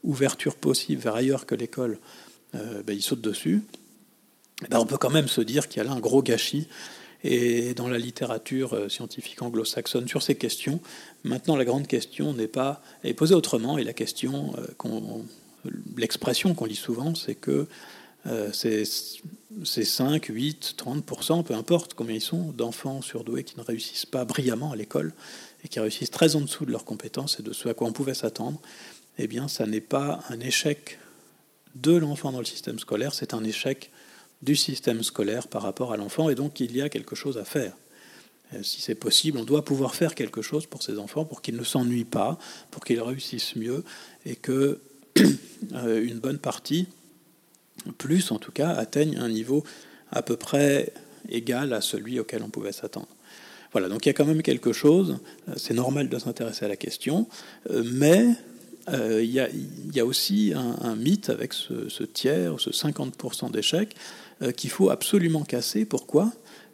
[0.05, 1.99] ouverture possible vers ailleurs que l'école,
[2.55, 3.61] euh, ben, ils sautent dessus.
[4.69, 6.67] Ben, on peut quand même se dire qu'il y a là un gros gâchis.
[7.23, 10.79] Et dans la littérature euh, scientifique anglo-saxonne sur ces questions,
[11.23, 14.53] maintenant la grande question n'est pas est posée autrement, et la question,
[15.97, 17.67] l'expression qu'on lit souvent, c'est que
[18.27, 18.85] euh, c'est
[19.85, 24.71] 5, 8, 30%, peu importe combien ils sont, d'enfants surdoués qui ne réussissent pas brillamment
[24.71, 25.13] à l'école
[25.63, 27.93] et qui réussissent très en dessous de leurs compétences et de ce à quoi on
[27.93, 28.59] pouvait s'attendre,
[29.17, 30.99] eh bien, ça n'est pas un échec
[31.75, 33.91] de l'enfant dans le système scolaire, c'est un échec
[34.41, 37.43] du système scolaire par rapport à l'enfant, et donc il y a quelque chose à
[37.43, 37.73] faire.
[38.53, 41.55] Euh, si c'est possible, on doit pouvoir faire quelque chose pour ces enfants, pour qu'ils
[41.55, 42.39] ne s'ennuient pas,
[42.71, 43.83] pour qu'ils réussissent mieux,
[44.25, 44.79] et que
[45.73, 46.87] euh, une bonne partie
[47.97, 49.63] plus en tout cas, atteignent un niveau
[50.11, 50.93] à peu près
[51.29, 53.07] égal à celui auquel on pouvait s'attendre.
[53.71, 55.19] Voilà, donc il y a quand même quelque chose,
[55.55, 57.27] c'est normal de s'intéresser à la question,
[57.69, 58.29] euh, mais
[58.89, 64.69] euh, il, y a, aussi un, mythe avec ce, tiers, ce 50% d'échecs, euh, qu'il
[64.69, 65.85] faut absolument casser.
[65.85, 66.31] Pourquoi?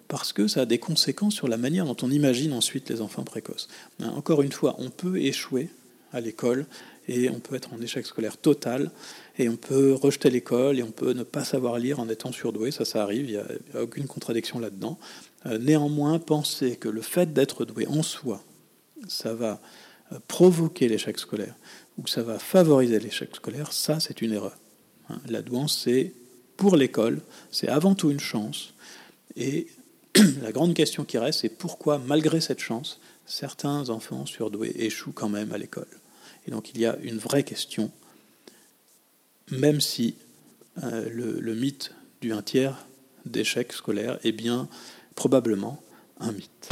[0.07, 3.23] Parce que ça a des conséquences sur la manière dont on imagine ensuite les enfants
[3.23, 3.67] précoces.
[3.99, 5.69] Hein, encore une fois, on peut échouer
[6.13, 6.65] à l'école
[7.07, 8.91] et on peut être en échec scolaire total
[9.37, 12.71] et on peut rejeter l'école et on peut ne pas savoir lire en étant surdoué,
[12.71, 13.37] ça ça arrive, il n'y
[13.77, 14.97] a, aucune contradiction là-dedans.
[15.45, 18.43] Euh, néanmoins, penser que le fait d'être doué en soi,
[19.07, 19.61] ça va
[20.11, 21.55] euh, provoquer l'échec scolaire
[21.97, 24.57] ou que ça va favoriser l'échec scolaire, ça c'est une erreur.
[25.09, 26.13] Hein, la douance, c'est
[26.57, 28.73] pour l'école, c'est avant tout une chance.
[29.35, 29.67] Et
[30.41, 35.29] la grande question qui reste, c'est pourquoi, malgré cette chance, certains enfants surdoués échouent quand
[35.29, 35.87] même à l'école.
[36.47, 37.91] Et donc il y a une vraie question
[39.51, 40.15] même si
[40.83, 42.85] euh, le, mythe du un tiers
[43.25, 44.67] d'échec scolaire est bien
[45.15, 45.81] probablement
[46.19, 46.69] un mythe.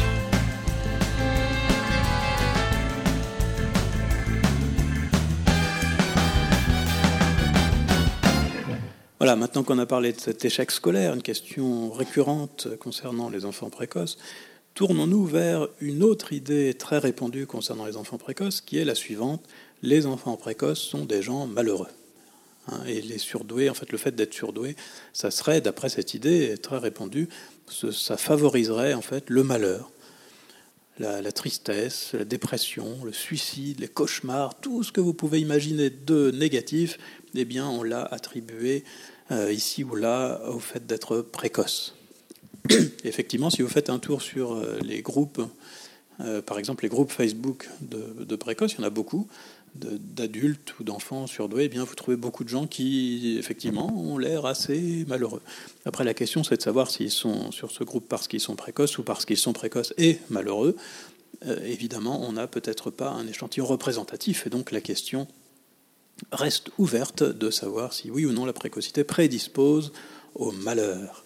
[9.24, 13.70] Voilà, maintenant qu'on a parlé de cet échec scolaire, une question récurrente concernant les enfants
[13.70, 14.18] précoces,
[14.74, 19.42] tournons-nous vers une autre idée très répandue concernant les enfants précoces, qui est la suivante.
[19.82, 21.88] Les enfants précoces sont des gens malheureux.
[22.68, 24.76] Hein, et les surdoués, en fait, le fait d'être surdoué,
[25.14, 27.30] ça serait, d'après cette idée très répandue,
[27.70, 29.90] ça favoriserait en fait le malheur,
[31.00, 36.32] la, tristesse, la dépression, le suicide, les cauchemars, tout ce que vous pouvez imaginer de
[36.32, 37.00] négatif,
[37.36, 38.84] eh bien, on l'a attribué
[39.32, 41.96] ici ou là au fait d'être précoce.
[43.04, 45.42] Effectivement, si vous faites un tour sur euh, les groupes,
[46.22, 49.28] euh, par exemple les groupes Facebook de, de précoce, il y en a beaucoup
[49.76, 54.46] d'adultes ou d'enfants surdoués, eh bien, vous trouvez beaucoup de gens qui, effectivement, ont l'air
[54.46, 55.42] assez malheureux.
[55.86, 59.00] Après, la question, c'est de savoir s'ils sont sur ce groupe parce qu'ils sont précoces
[59.00, 60.76] ou parce qu'ils sont précoces et malheureux.
[61.64, 65.28] évidemment, on n'a peut-être pas un échantillon représentatif, et donc la question
[66.32, 69.92] reste ouverte de savoir si oui ou non la précocité prédispose
[70.36, 71.24] au malheur.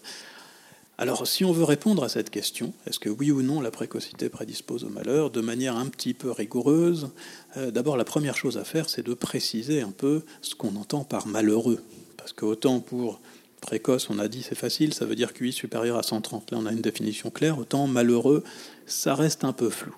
[1.00, 4.30] Alors, si on veut répondre à cette question, est-ce que oui ou non la précocité
[4.30, 7.10] prédispose au malheur, de manière un petit peu rigoureuse,
[7.56, 11.04] euh, d'abord la première chose à faire, c'est de préciser un peu ce qu'on entend
[11.04, 11.84] par malheureux.
[12.18, 13.22] Parce que autant pour
[13.62, 16.50] précoce, on a dit c'est facile, ça veut dire QI supérieur à 130.
[16.52, 17.60] Là, on a une définition claire.
[17.60, 18.44] Autant malheureux,
[18.88, 19.96] ça reste un peu flou.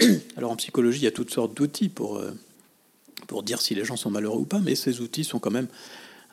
[0.36, 2.32] Alors en psychologie, il y a toutes sortes d'outils pour, euh,
[3.26, 5.68] pour dire si les gens sont malheureux ou pas, mais ces outils sont quand même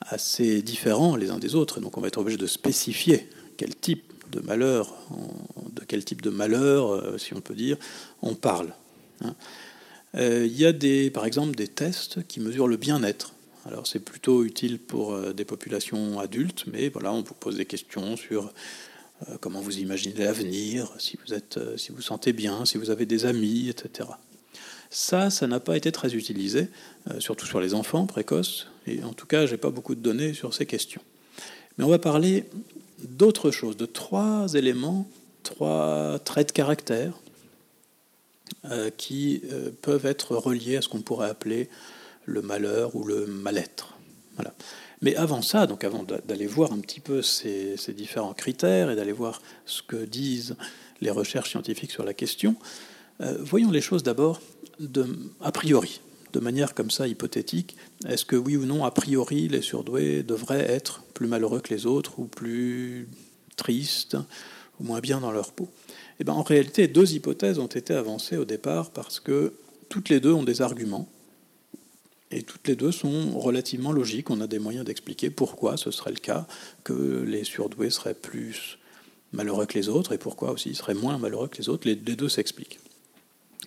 [0.01, 1.79] assez différents les uns des autres.
[1.79, 4.93] donc on va être obligé de spécifier quel type de malheur,
[5.73, 7.77] de quel type de malheur, euh, si on peut dire,
[8.21, 8.73] on parle.
[9.21, 9.35] Hein.
[10.15, 13.33] Euh, il y a des, par exemple des tests qui mesurent le bien-être.
[13.65, 17.65] Alors c'est plutôt utile pour euh, des populations adultes, mais voilà, on vous pose des
[17.65, 18.51] questions sur
[19.39, 23.25] comment vous imaginez l'avenir, si vous êtes, si vous sentez bien, si vous avez des
[23.25, 24.09] amis, etc.
[24.95, 26.67] Ça, ça n'a pas été très utilisé,
[27.17, 30.53] surtout sur les enfants précoces, et en tout cas, j'ai pas beaucoup de données sur
[30.53, 31.01] ces questions.
[31.77, 32.45] Mais on va parler
[32.99, 35.07] d'autres choses, de trois éléments,
[35.43, 37.13] trois traits de caractère
[38.65, 41.69] euh, qui euh, peuvent être reliés à ce qu'on pourrait appeler
[42.25, 43.97] le malheur ou le mal-être.
[44.35, 44.53] Voilà.
[45.01, 49.11] Mais avant ça, donc avant d'aller voir un petit peu ces, différents critères et d'aller
[49.11, 50.55] voir ce que disent
[51.01, 52.55] les recherches scientifiques sur la question,
[53.19, 54.39] euh, voyons les choses d'abord
[55.41, 56.01] a priori,
[56.33, 57.75] de manière comme ça hypothétique.
[58.07, 61.85] Est-ce que oui ou non, a priori, les surdoués devraient être plus malheureux que les
[61.85, 63.07] autres, ou plus
[63.55, 64.17] tristes,
[64.79, 65.69] ou moins bien dans leur peau?
[66.19, 69.53] Eh bien, en réalité, deux hypothèses ont été avancées au départ parce que
[69.89, 71.07] toutes les deux ont des arguments,
[72.31, 74.31] et toutes les deux sont relativement logiques.
[74.31, 76.47] On a des moyens d'expliquer pourquoi ce serait le cas,
[76.83, 78.79] que les surdoués seraient plus
[79.33, 81.87] malheureux que les autres, et pourquoi aussi ils seraient moins malheureux que les autres.
[81.87, 82.79] Les deux s'expliquent.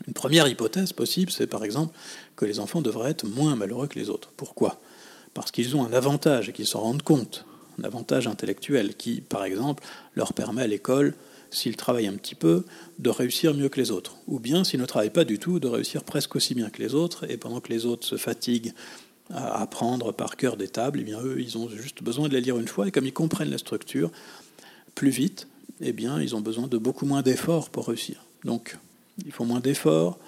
[0.06, 1.96] Une première hypothèse possible, c'est par exemple
[2.36, 4.30] que les enfants devraient être moins malheureux que les autres.
[4.36, 4.80] Pourquoi?
[5.34, 7.44] Parce qu'ils ont un avantage et qu'ils s'en rendent compte,
[7.80, 9.82] un avantage intellectuel qui, par exemple,
[10.14, 11.14] leur permet à l'école,
[11.50, 12.64] s'ils travaillent un petit peu,
[12.98, 14.16] de réussir mieux que les autres.
[14.26, 16.94] Ou bien, s'ils ne travaillent pas du tout, de réussir presque aussi bien que les
[16.94, 18.72] autres, et pendant que les autres se fatiguent
[19.30, 22.40] à apprendre par cœur des tables, eh bien eux, ils ont juste besoin de les
[22.40, 24.10] lire une fois, et comme ils comprennent la structure
[24.94, 25.48] plus vite,
[25.80, 28.24] eh bien, ils ont besoin de beaucoup moins d'efforts pour réussir.
[28.44, 28.78] Donc,
[29.24, 30.18] ils font moins d'efforts,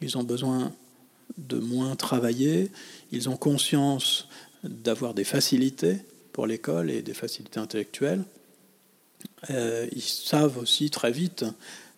[0.00, 0.72] ils ont besoin
[1.38, 2.70] de moins travailler,
[3.12, 4.28] ils ont conscience
[4.62, 5.98] d'avoir des facilités
[6.32, 8.24] pour l'école et des facilités intellectuelles.
[9.50, 11.44] Euh, ils savent aussi très vite,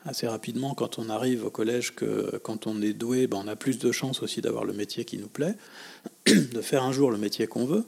[0.04, 3.56] assez rapidement, quand on arrive au collège, que quand on est doué, ben on a
[3.56, 5.54] plus de chances aussi d'avoir le métier qui nous plaît,
[6.26, 7.84] de faire un jour le métier qu'on veut.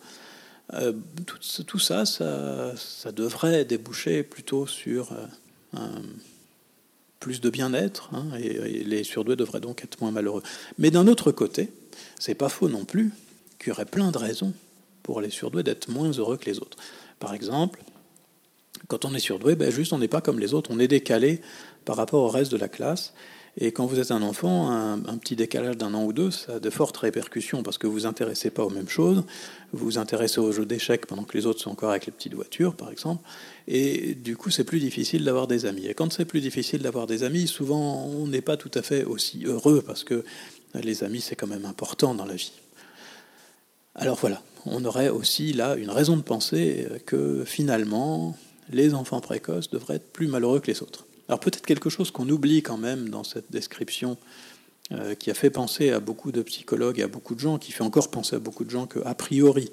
[0.74, 0.92] Euh,
[1.66, 5.78] tout, ça, ça, devrait déboucher plutôt sur euh,
[7.20, 10.42] plus de bien-être, hein, et, les surdoués devraient donc être moins malheureux.
[10.78, 11.70] Mais d'un autre côté,
[12.18, 13.12] c'est pas faux non plus
[13.58, 14.52] qu'il y aurait plein de raisons
[15.02, 16.78] pour les surdoués d'être moins heureux que les autres.
[17.18, 17.82] Par exemple,
[18.86, 21.40] quand on est surdoué, ben juste on n'est pas comme les autres, on est décalé
[21.84, 23.12] par rapport au reste de la classe.
[23.60, 26.60] Et quand vous êtes un enfant, un, petit décalage d'un an ou deux, ça a
[26.60, 29.24] de fortes répercussions parce que vous vous intéressez pas aux mêmes choses.
[29.72, 32.34] Vous vous intéressez aux jeux d'échecs pendant que les autres sont encore avec les petites
[32.34, 33.28] voitures, par exemple.
[33.66, 35.86] Et du coup, c'est plus difficile d'avoir des amis.
[35.88, 39.04] Et quand c'est plus difficile d'avoir des amis, souvent, on n'est pas tout à fait
[39.04, 40.24] aussi heureux parce que
[40.74, 42.52] les amis, c'est quand même important dans la vie.
[43.96, 48.36] Alors voilà, on aurait aussi là une raison de penser que finalement,
[48.70, 51.07] les enfants précoces devraient être plus malheureux que les autres.
[51.28, 54.16] Alors peut-être quelque chose qu'on oublie quand même dans cette description
[54.92, 57.72] euh, qui a fait penser à beaucoup de psychologues et à beaucoup de gens, qui
[57.72, 59.70] fait encore penser à beaucoup de gens qu'a priori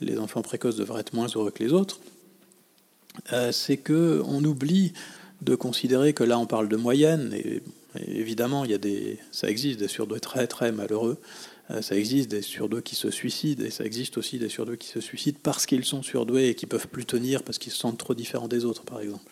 [0.00, 2.00] les enfants précoces devraient être moins heureux que les autres,
[3.32, 4.92] euh, c'est que on oublie
[5.42, 7.62] de considérer que là on parle de moyenne et,
[8.06, 11.18] évidemment il y a des ça existe des surdoués très très malheureux
[11.70, 14.86] euh, ça existe des surdoués qui se suicident et ça existe aussi des surdoués qui
[14.86, 17.98] se suicident parce qu'ils sont surdoués et qui peuvent plus tenir parce qu'ils se sentent
[17.98, 19.24] trop différents des autres par exemple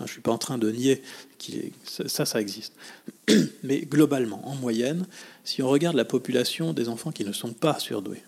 [0.00, 1.02] je ne suis pas en train de nier
[1.38, 1.52] que
[1.84, 2.74] ça, ça existe.
[3.62, 5.06] Mais globalement, en moyenne,
[5.44, 8.22] si on regarde la population des enfants qui ne sont pas surdoués,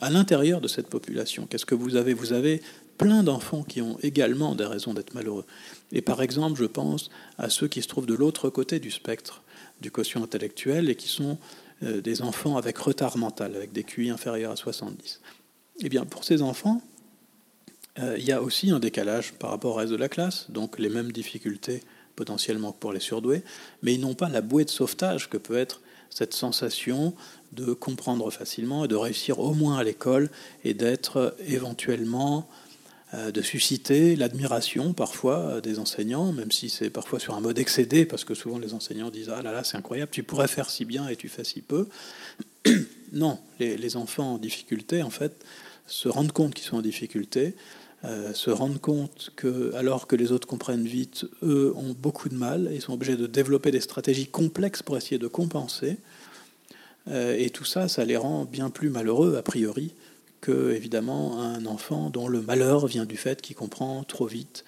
[0.00, 2.14] à l'intérieur de cette population, qu'est-ce que vous avez?
[2.14, 2.62] Vous avez
[2.98, 5.44] plein d'enfants qui ont également des raisons d'être malheureux.
[5.92, 9.42] Et par exemple, je pense à ceux qui se trouvent de l'autre côté du spectre
[9.80, 11.38] du quotient intellectuel et qui sont
[11.84, 15.20] euh, des enfants avec retard mental, avec des QI inférieurs à 70.
[15.80, 16.82] Eh bien, pour ces enfants,
[18.16, 20.88] il y a aussi un décalage par rapport au reste de la classe, donc les
[20.88, 21.82] mêmes difficultés
[22.16, 23.42] potentiellement que pour les surdoués,
[23.82, 25.80] mais ils n'ont pas la bouée de sauvetage que peut être
[26.10, 27.14] cette sensation
[27.52, 30.30] de comprendre facilement et de réussir au moins à l'école
[30.64, 32.48] et d'être éventuellement
[33.14, 38.04] euh, de susciter l'admiration parfois des enseignants, même si c'est parfois sur un mode excédé,
[38.04, 40.84] parce que souvent les enseignants disent Ah là là, c'est incroyable, tu pourrais faire si
[40.84, 41.88] bien et tu fais si peu.
[43.12, 45.42] non, les, enfants en difficulté, en fait,
[45.86, 47.54] se rendent compte qu'ils sont en difficulté,
[48.04, 52.36] euh, se rendent compte que, alors que les autres comprennent vite, eux ont beaucoup de
[52.36, 55.98] mal et sont obligés de développer des stratégies complexes pour essayer de compenser.
[57.08, 59.94] Euh, et tout ça, ça les rend bien plus malheureux, a priori,
[60.40, 64.64] que évidemment un enfant dont le malheur vient du fait qu'il comprend trop vite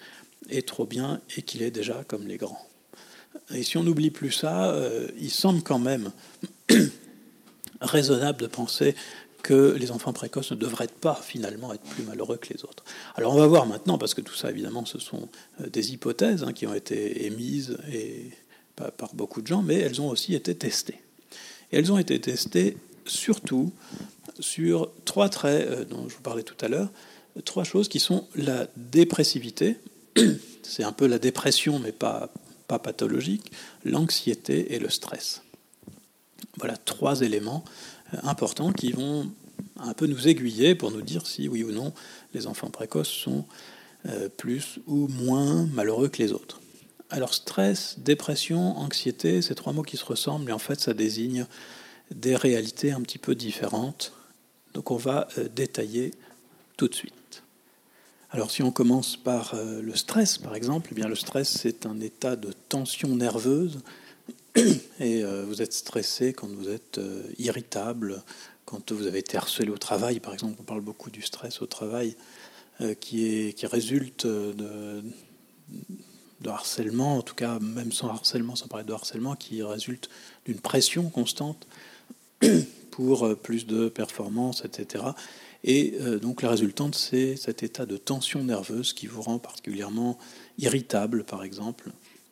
[0.49, 2.67] et trop bien et qu'il est déjà comme les grands.
[3.53, 6.11] Et si on n'oublie plus ça, euh, il semble quand même
[7.81, 8.95] raisonnable de penser
[9.41, 12.83] que les enfants précoces ne devraient pas finalement être plus malheureux que les autres.
[13.15, 15.29] Alors on va voir maintenant, parce que tout ça évidemment ce sont
[15.61, 18.31] euh, des hypothèses hein, qui ont été émises et,
[18.97, 20.99] par beaucoup de gens, mais elles ont aussi été testées.
[21.71, 23.71] Et elles ont été testées surtout
[24.39, 26.89] sur trois traits euh, dont je vous parlais tout à l'heure,
[27.45, 29.77] trois choses qui sont la dépressivité,
[30.63, 32.29] c'est un peu la dépression mais pas,
[32.67, 33.51] pas pathologique,
[33.85, 35.41] l'anxiété et le stress.
[36.57, 37.63] Voilà trois éléments
[38.23, 39.31] importants qui vont
[39.79, 41.93] un peu nous aiguiller pour nous dire si oui ou non
[42.33, 43.45] les enfants précoces sont
[44.07, 46.59] euh, plus ou moins malheureux que les autres.
[47.09, 51.45] Alors stress, dépression, anxiété, ces trois mots qui se ressemblent, mais en fait ça désigne
[52.09, 54.13] des réalités un petit peu différentes
[54.73, 56.13] donc on va euh, détailler
[56.77, 57.43] tout de suite.
[58.31, 61.85] Alors si on commence par euh, le stress, par exemple, eh bien le stress c'est
[61.85, 63.79] un état de tension nerveuse
[64.55, 66.99] et euh, vous êtes stressé quand vous êtes
[67.37, 68.21] irritable,
[68.65, 71.65] quand vous avez été harcelé au travail, par exemple, on parle beaucoup du stress au
[71.65, 72.15] travail
[72.99, 75.03] qui, est, qui résulte de,
[76.45, 80.09] harcèlement, en tout cas même sans harcèlement, sans parler de harcèlement, qui résulte
[80.45, 81.67] d'une pression constante
[82.91, 85.05] pour euh, plus de performance, etc.
[85.63, 90.17] Et euh, donc la résultante, c'est cet état de tension nerveuse qui vous rend particulièrement
[90.57, 91.89] irritable, par exemple.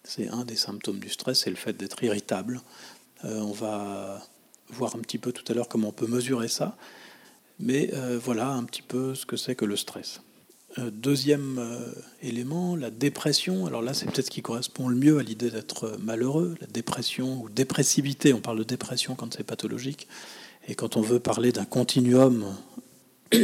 [0.10, 2.62] C'est un des symptômes du stress, c'est le fait d'être irritable.
[3.26, 4.26] Euh, on va
[4.70, 6.76] voir un petit peu tout à l'heure comment on peut mesurer ça.
[7.60, 7.92] Mais
[8.24, 10.22] voilà un petit peu ce que c'est que le stress.
[10.78, 11.62] deuxième
[12.22, 13.66] élément, la dépression.
[13.66, 16.56] Alors là, c'est peut-être ce qui correspond le mieux à l'idée d'être malheureux.
[16.62, 20.08] La dépression ou dépressivité, on parle de dépression quand c'est pathologique.
[20.70, 22.56] Et quand on veut parler d'un continuum,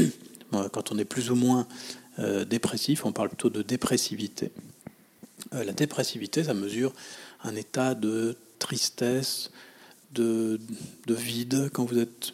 [0.72, 1.68] quand on est plus ou moins
[2.20, 4.52] euh, dépressif, on parle plutôt de dépressivité.
[5.54, 6.94] Euh, la dépressivité, ça mesure
[7.44, 9.52] un état de tristesse,
[10.14, 10.60] de,
[11.08, 11.70] vide.
[11.74, 12.34] Quand vous êtes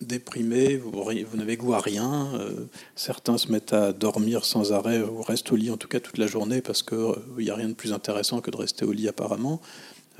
[0.00, 2.28] déprimé, vous, n'avez goût à rien.
[2.34, 6.00] Euh, certains se mettent à dormir sans arrêt ou restent au lit en tout cas
[6.00, 8.92] toute la journée parce qu'il n'y a rien de plus intéressant que de rester au
[8.92, 9.60] lit apparemment.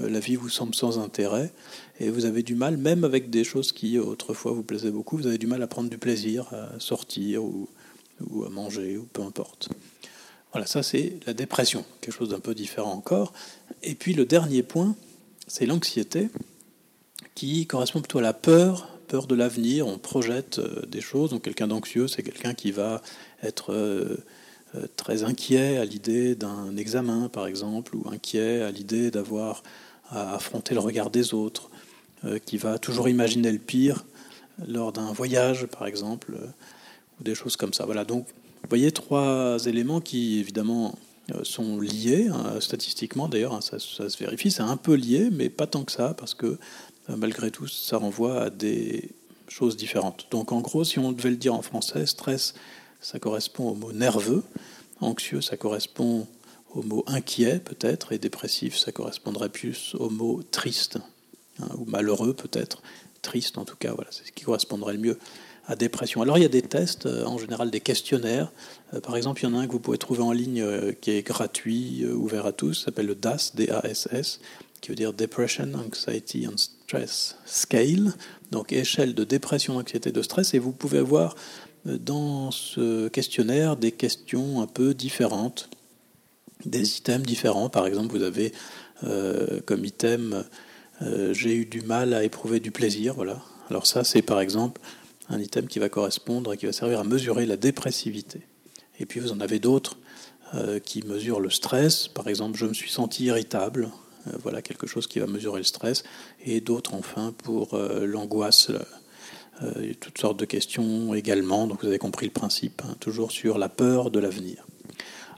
[0.01, 1.53] Euh, la vie vous semble sans intérêt
[2.01, 5.27] et vous avez du mal, même avec des choses qui autrefois vous plaisaient beaucoup, vous
[5.27, 7.69] avez du mal à prendre du plaisir, à sortir ou,
[8.45, 9.69] à manger ou peu importe.
[10.53, 13.33] Voilà, ça c'est la dépression, quelque chose d'un peu différent encore.
[13.83, 14.97] Et puis le dernier point,
[15.47, 16.29] c'est l'anxiété,
[17.35, 19.87] qui correspond plutôt à la peur, peur de l'avenir.
[19.87, 21.31] On projette euh, des choses.
[21.31, 23.03] Donc quelqu'un d'anxieux, c'est quelqu'un qui va
[23.43, 24.17] être euh,
[24.97, 29.63] très inquiet à l'idée d'un examen, par exemple, ou inquiet à l'idée d'avoir
[30.11, 31.71] à affronter le regard des autres,
[32.25, 34.05] euh, qui va toujours imaginer le pire
[34.67, 36.47] lors d'un voyage, par exemple, euh,
[37.21, 37.85] ou des choses comme ça.
[37.85, 38.27] Voilà, donc
[38.69, 40.99] vous voyez trois éléments qui, évidemment,
[41.35, 45.49] euh, sont liés, hein, statistiquement d'ailleurs, hein, ça, se vérifie, c'est un peu lié, mais
[45.49, 46.59] pas tant que ça, parce que
[47.09, 49.09] malgré tout, ça renvoie à des
[49.49, 50.27] choses différentes.
[50.31, 52.53] Donc en gros, si on devait le dire en français, stress,
[53.01, 54.45] ça correspond au mot nerveux,
[55.01, 56.27] anxieux, ça correspond
[56.75, 60.99] au mot inquiet peut-être, et dépressif, ça correspondrait plus au mot triste,
[61.63, 62.83] hein, ou malheureux peut-être,
[63.23, 65.19] triste en tout cas, voilà, c'est ce qui correspondrait le mieux
[65.69, 66.23] à dépression.
[66.23, 68.51] Alors il y a des tests, euh, en général des questionnaires.
[68.95, 70.93] Euh, par exemple, il y en a un que vous pouvez trouver en ligne euh,
[70.99, 74.41] qui est gratuit, ouvert à tous, s'appelle le DAS, D-A-S-S,
[74.81, 78.15] qui veut dire Depression, Anxiety and Stress Scale,
[78.51, 81.35] donc échelle de dépression, anxiété, de stress, et vous pouvez voir
[81.85, 85.69] dans ce questionnaire des questions un peu différentes
[86.65, 87.69] des items différents.
[87.69, 88.53] Par exemple, vous avez
[89.67, 90.45] comme item
[91.31, 93.15] j'ai eu du mal à éprouver du plaisir.
[93.15, 93.43] Voilà.
[93.71, 94.81] Alors ça, c'est par exemple
[95.29, 98.43] un item qui va correspondre, qui va servir à mesurer la dépressivité.
[98.99, 99.99] Et puis vous en avez d'autres
[100.55, 102.09] euh, qui mesurent le stress.
[102.09, 103.89] Par exemple, je me suis senti irritable.
[104.43, 106.05] voilà quelque chose qui va mesurer le stress.
[106.45, 108.71] Et d'autres enfin pour l'angoisse.
[110.01, 111.67] toutes sortes de questions également.
[111.67, 114.67] Donc vous avez compris le principe, hein, toujours sur la peur de l'avenir.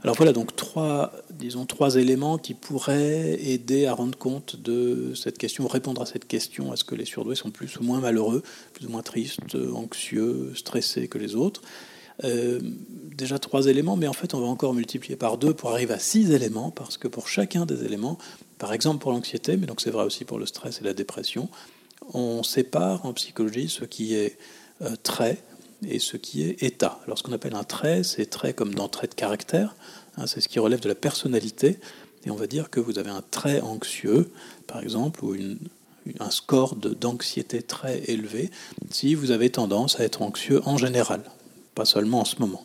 [0.03, 5.37] Alors voilà donc trois, disons, trois éléments qui pourraient aider à rendre compte de cette
[5.37, 8.43] question, répondre à cette question, est-ce que les surdoués sont plus ou moins malheureux,
[8.73, 11.61] plus ou moins tristes, anxieux, stressés que les autres?
[12.23, 15.99] Déjà trois éléments, mais en fait, on va encore multiplier par deux pour arriver à
[15.99, 18.17] six éléments, parce que pour chacun des éléments,
[18.59, 21.51] par exemple pour l'anxiété, mais donc c'est vrai aussi pour le stress et la dépression,
[22.15, 24.39] on sépare en psychologie ce qui est
[25.03, 25.43] trait
[25.87, 27.01] et ce qui est état.
[27.05, 29.75] Alors ce qu'on appelle un trait, c'est trait comme dans trait de caractère,
[30.17, 31.79] hein, c'est ce qui relève de la personnalité,
[32.25, 34.31] et on va dire que vous avez un trait anxieux,
[34.67, 35.35] par exemple, ou
[36.19, 38.51] un score d'anxiété très élevé,
[38.91, 41.23] si vous avez tendance à être anxieux en général,
[41.75, 42.65] pas seulement en ce moment.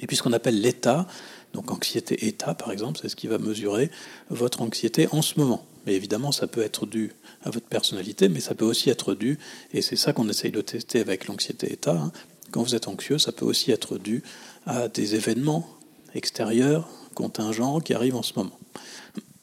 [0.00, 1.06] Et puis ce qu'on appelle l'état,
[1.52, 3.90] donc anxiété état par exemple, c'est ce qui va mesurer
[4.28, 5.64] votre anxiété en ce moment.
[5.86, 7.12] Mais évidemment, ça peut être dû
[7.42, 9.38] à votre personnalité, mais ça peut aussi être dû,
[9.72, 12.12] et c'est ça qu'on essaye de tester avec l'anxiété état, hein.
[12.50, 14.22] quand vous êtes anxieux, ça peut aussi être dû
[14.66, 15.66] à des événements
[16.14, 18.58] extérieurs, contingents, qui arrivent en ce moment.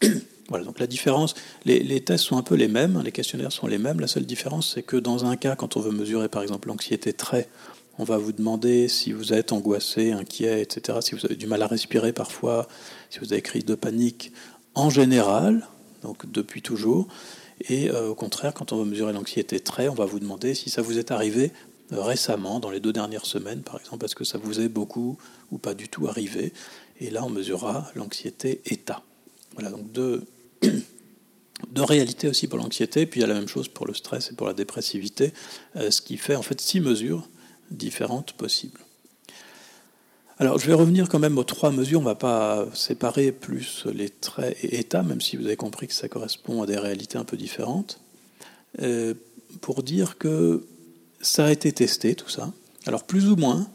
[0.49, 1.35] Voilà, donc la différence,
[1.65, 3.99] les, tests sont un peu les mêmes, les questionnaires sont les mêmes.
[3.99, 7.11] La seule différence, c'est que dans un cas, quand on veut mesurer par exemple l'anxiété
[7.11, 7.49] très,
[7.99, 11.61] on va vous demander si vous êtes angoissé, inquiet, etc., si vous avez du mal
[11.63, 12.69] à respirer parfois,
[13.09, 14.31] si vous avez crise de panique,
[14.73, 15.67] en général,
[16.03, 17.07] donc depuis toujours.
[17.69, 20.69] Et euh, au contraire, quand on veut mesurer l'anxiété très, on va vous demander si
[20.69, 21.51] ça vous est arrivé
[21.93, 25.17] euh, récemment, dans les deux dernières semaines par exemple, parce que ça vous est beaucoup
[25.51, 26.53] ou pas du tout arrivé?
[26.99, 29.03] Et là, on mesurera l'anxiété état.
[29.53, 30.25] Voilà, donc deux,
[30.61, 34.31] de réalité aussi pour l'anxiété, puis il y a la même chose pour le stress
[34.31, 35.33] et pour la dépressivité,
[35.75, 37.27] euh, ce qui fait en fait six mesures
[37.71, 38.79] différentes possibles.
[40.39, 43.88] Alors je vais revenir quand même aux trois mesures, on ne va pas séparer plus
[43.91, 47.17] les traits et états, même si vous avez compris que ça correspond à des réalités
[47.17, 47.99] un peu différentes,
[48.81, 49.15] euh,
[49.61, 50.63] pour dire que
[51.21, 52.53] ça a été testé tout ça.
[52.85, 53.67] Alors plus ou moins,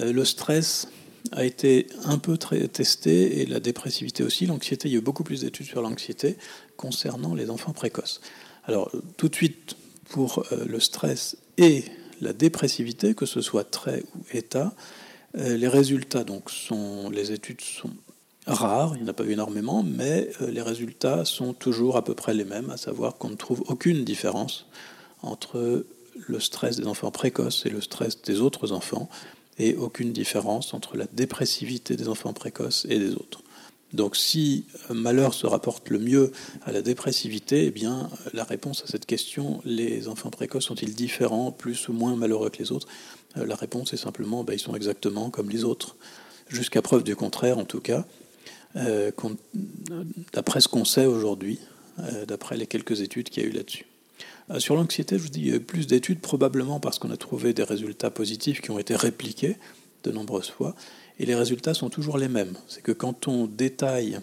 [0.00, 0.88] euh, le stress
[1.30, 4.46] a été un peu testé et la dépressivité aussi.
[4.46, 6.36] L'anxiété, il y a eu beaucoup plus d'études sur l'anxiété
[6.76, 8.20] concernant les enfants précoces.
[8.64, 9.76] Alors, tout de suite,
[10.08, 11.84] pour euh, le stress et
[12.20, 14.74] la dépressivité, que ce soit trait ou état,
[15.34, 17.90] les résultats, donc, sont, les études sont
[18.46, 22.04] rares, il n'y en a pas eu énormément, mais euh, les résultats sont toujours à
[22.04, 24.66] peu près les mêmes, à savoir qu'on ne trouve aucune différence
[25.22, 25.86] entre
[26.26, 29.08] le stress des enfants précoces et le stress des autres enfants
[29.58, 33.42] et aucune différence entre la dépressivité des enfants précoces et des autres.
[33.92, 36.32] Donc si malheur se rapporte le mieux
[36.64, 41.52] à la dépressivité, eh bien la réponse à cette question, les enfants précoces sont-ils différents,
[41.52, 44.74] plus ou moins malheureux que les autres euh, La réponse est simplement, ben, ils sont
[44.74, 45.96] exactement comme les autres.
[46.48, 48.04] Jusqu'à preuve du contraire, en tout cas,
[48.76, 49.10] euh,
[50.32, 51.58] d'après ce qu'on sait aujourd'hui,
[51.98, 53.86] euh, d'après les quelques études qu'il y a eu là-dessus.
[54.50, 58.10] Euh, sur l'anxiété, je vous dis, plus d'études, probablement parce qu'on a trouvé des résultats
[58.10, 59.56] positifs qui ont été répliqués
[60.04, 60.74] de nombreuses fois.
[61.18, 62.54] Et les résultats sont toujours les mêmes.
[62.66, 64.18] C'est que quand on détaille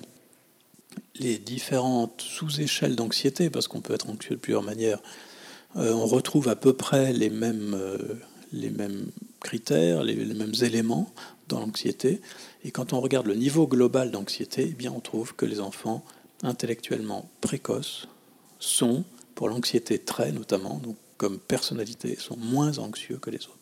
[1.16, 5.00] les différentes sous-échelles d'anxiété, parce qu'on peut être anxieux de plusieurs manières,
[5.76, 7.78] on retrouve à peu près les mêmes,
[8.52, 9.08] les mêmes
[9.40, 11.12] critères, les, mêmes éléments
[11.48, 12.22] dans l'anxiété.
[12.64, 16.04] Et quand on regarde le niveau global d'anxiété, eh bien on trouve que les enfants
[16.44, 18.08] intellectuellement précoces
[18.60, 19.04] sont
[19.36, 23.59] pour l'anxiété très notamment, donc comme personnalité, sont moins anxieux que les autres.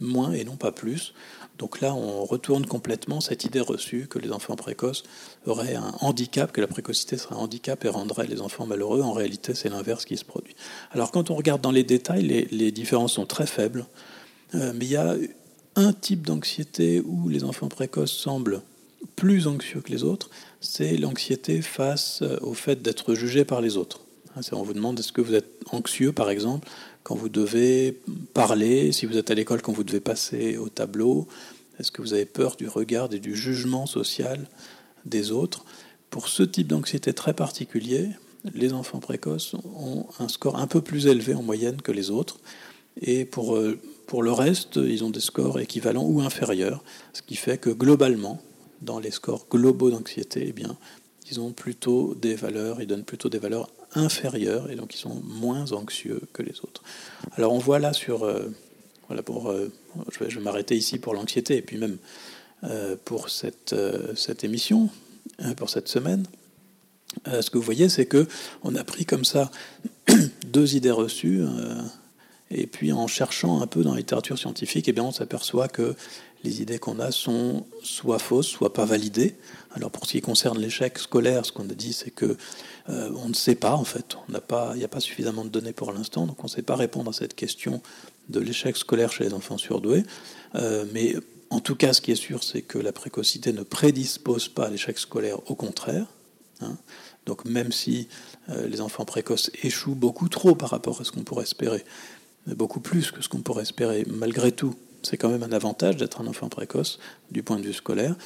[0.00, 1.12] Moins et non pas plus.
[1.58, 5.02] Donc là, on retourne complètement cette idée reçue que les enfants précoces
[5.44, 9.02] auraient un handicap, que la précocité serait un handicap et rendrait les enfants malheureux.
[9.02, 10.54] En réalité, c'est l'inverse qui se produit.
[10.92, 13.86] Alors quand on regarde dans les détails, les, différences sont très faibles,
[14.54, 15.16] euh, mais il y a
[15.74, 18.62] un type d'anxiété où les enfants précoces semblent
[19.16, 20.30] plus anxieux que les autres,
[20.60, 24.00] c'est l'anxiété face euh, au fait d'être jugé par les autres.
[24.52, 26.68] On vous demande est-ce que vous êtes anxieux, par exemple,
[27.02, 27.98] quand vous devez
[28.34, 31.26] parler, si vous êtes à l'école, quand vous devez passer au tableau,
[31.78, 34.48] est-ce que vous avez peur du regard et du jugement social
[35.04, 35.64] des autres?
[36.10, 38.08] Pour ce type d'anxiété très particulier,
[38.54, 42.38] les enfants précoces ont un score un peu plus élevé en moyenne que les autres.
[43.00, 46.82] Et pour, euh, pour le reste, ils ont des scores équivalents ou inférieurs,
[47.12, 48.40] ce qui fait que globalement,
[48.82, 50.76] dans les scores globaux d'anxiété, eh bien,
[51.30, 55.22] ils ont plutôt des valeurs, ils donnent plutôt des valeurs inférieurs et donc ils sont
[55.24, 56.67] moins anxieux que les autres.
[57.36, 58.50] Alors on voit là sur, euh,
[59.08, 59.70] voilà pour, euh,
[60.10, 61.98] je vais, m'arrêter ici pour l'anxiété et puis même
[62.64, 63.74] euh, pour cette,
[64.16, 64.88] cette émission,
[65.56, 66.24] pour cette semaine.
[67.26, 68.26] ce que vous voyez, c'est que
[68.62, 69.50] on a pris comme ça
[70.46, 71.42] deux idées reçues.
[72.50, 75.94] Et puis en cherchant un peu dans la littérature scientifique, eh bien on s'aperçoit que
[76.44, 79.34] les idées qu'on a sont soit fausses, soit pas validées.
[79.72, 82.36] Alors pour ce qui concerne l'échec scolaire, ce qu'on a dit, c'est que
[82.88, 84.16] euh, on ne sait pas en fait.
[84.28, 87.10] Il n'y a pas suffisamment de données pour l'instant, donc on ne sait pas répondre
[87.10, 87.82] à cette question
[88.28, 90.04] de l'échec scolaire chez les enfants surdoués.
[90.54, 91.16] Euh, mais
[91.50, 94.70] en tout cas, ce qui est sûr, c'est que la précocité ne prédispose pas à
[94.70, 96.06] l'échec scolaire, au contraire.
[96.60, 96.76] Hein.
[97.26, 98.08] Donc même si
[98.48, 101.84] euh, les enfants précoces échouent beaucoup trop par rapport à ce qu'on pourrait espérer,
[102.54, 106.20] beaucoup plus que ce qu'on pourrait espérer, malgré tout, c'est quand même un avantage d'être
[106.20, 106.98] un enfant précoce
[107.30, 108.16] du point de vue scolaire.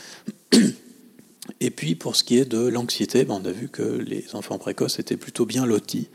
[1.60, 4.58] Et puis pour ce qui est de l'anxiété, ben, on a vu que les enfants
[4.58, 6.08] précoces étaient plutôt bien lotis,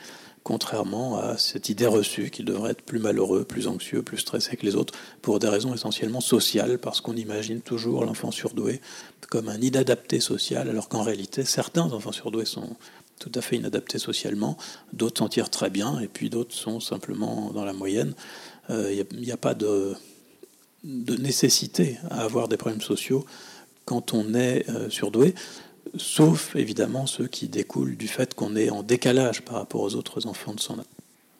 [0.43, 4.65] contrairement à cette idée reçue qu'ils devraient être plus malheureux, plus anxieux, plus stressés que
[4.65, 8.79] les autres, pour des raisons essentiellement sociales, parce qu'on imagine toujours l'enfant surdoué
[9.29, 12.77] comme un inadapté social, alors qu'en réalité certains enfants surdoués sont
[13.20, 14.57] tout à fait inadaptés socialement,
[14.93, 18.13] d'autres s'en tirent très bien, et puis d'autres sont simplement dans la moyenne.
[18.70, 19.95] Il euh, n'y a, pas de,
[20.84, 23.26] nécessité à avoir des problèmes sociaux
[23.86, 25.34] quand on est euh, surdoué,
[25.95, 30.28] sauf évidemment ceux qui découlent du fait qu'on est en décalage par rapport aux autres
[30.28, 30.86] enfants de son âge.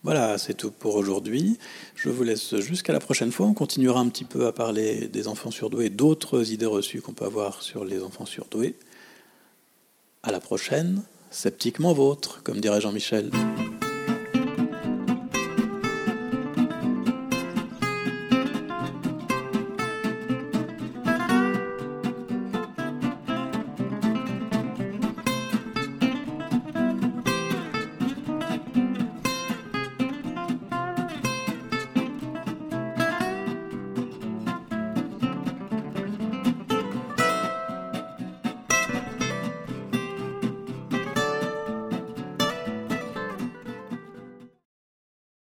[0.04, 1.58] Voilà, c'est tout pour aujourd'hui.
[1.96, 3.48] Je vous laisse jusqu'à la prochaine fois.
[3.48, 7.26] On continuera un petit peu à parler des enfants surdoués, d'autres idées reçues qu'on peut
[7.26, 8.76] avoir sur les enfants surdoués.
[10.24, 13.32] À la prochaine sceptiquement vôtre, comme dirait Jean-Michel.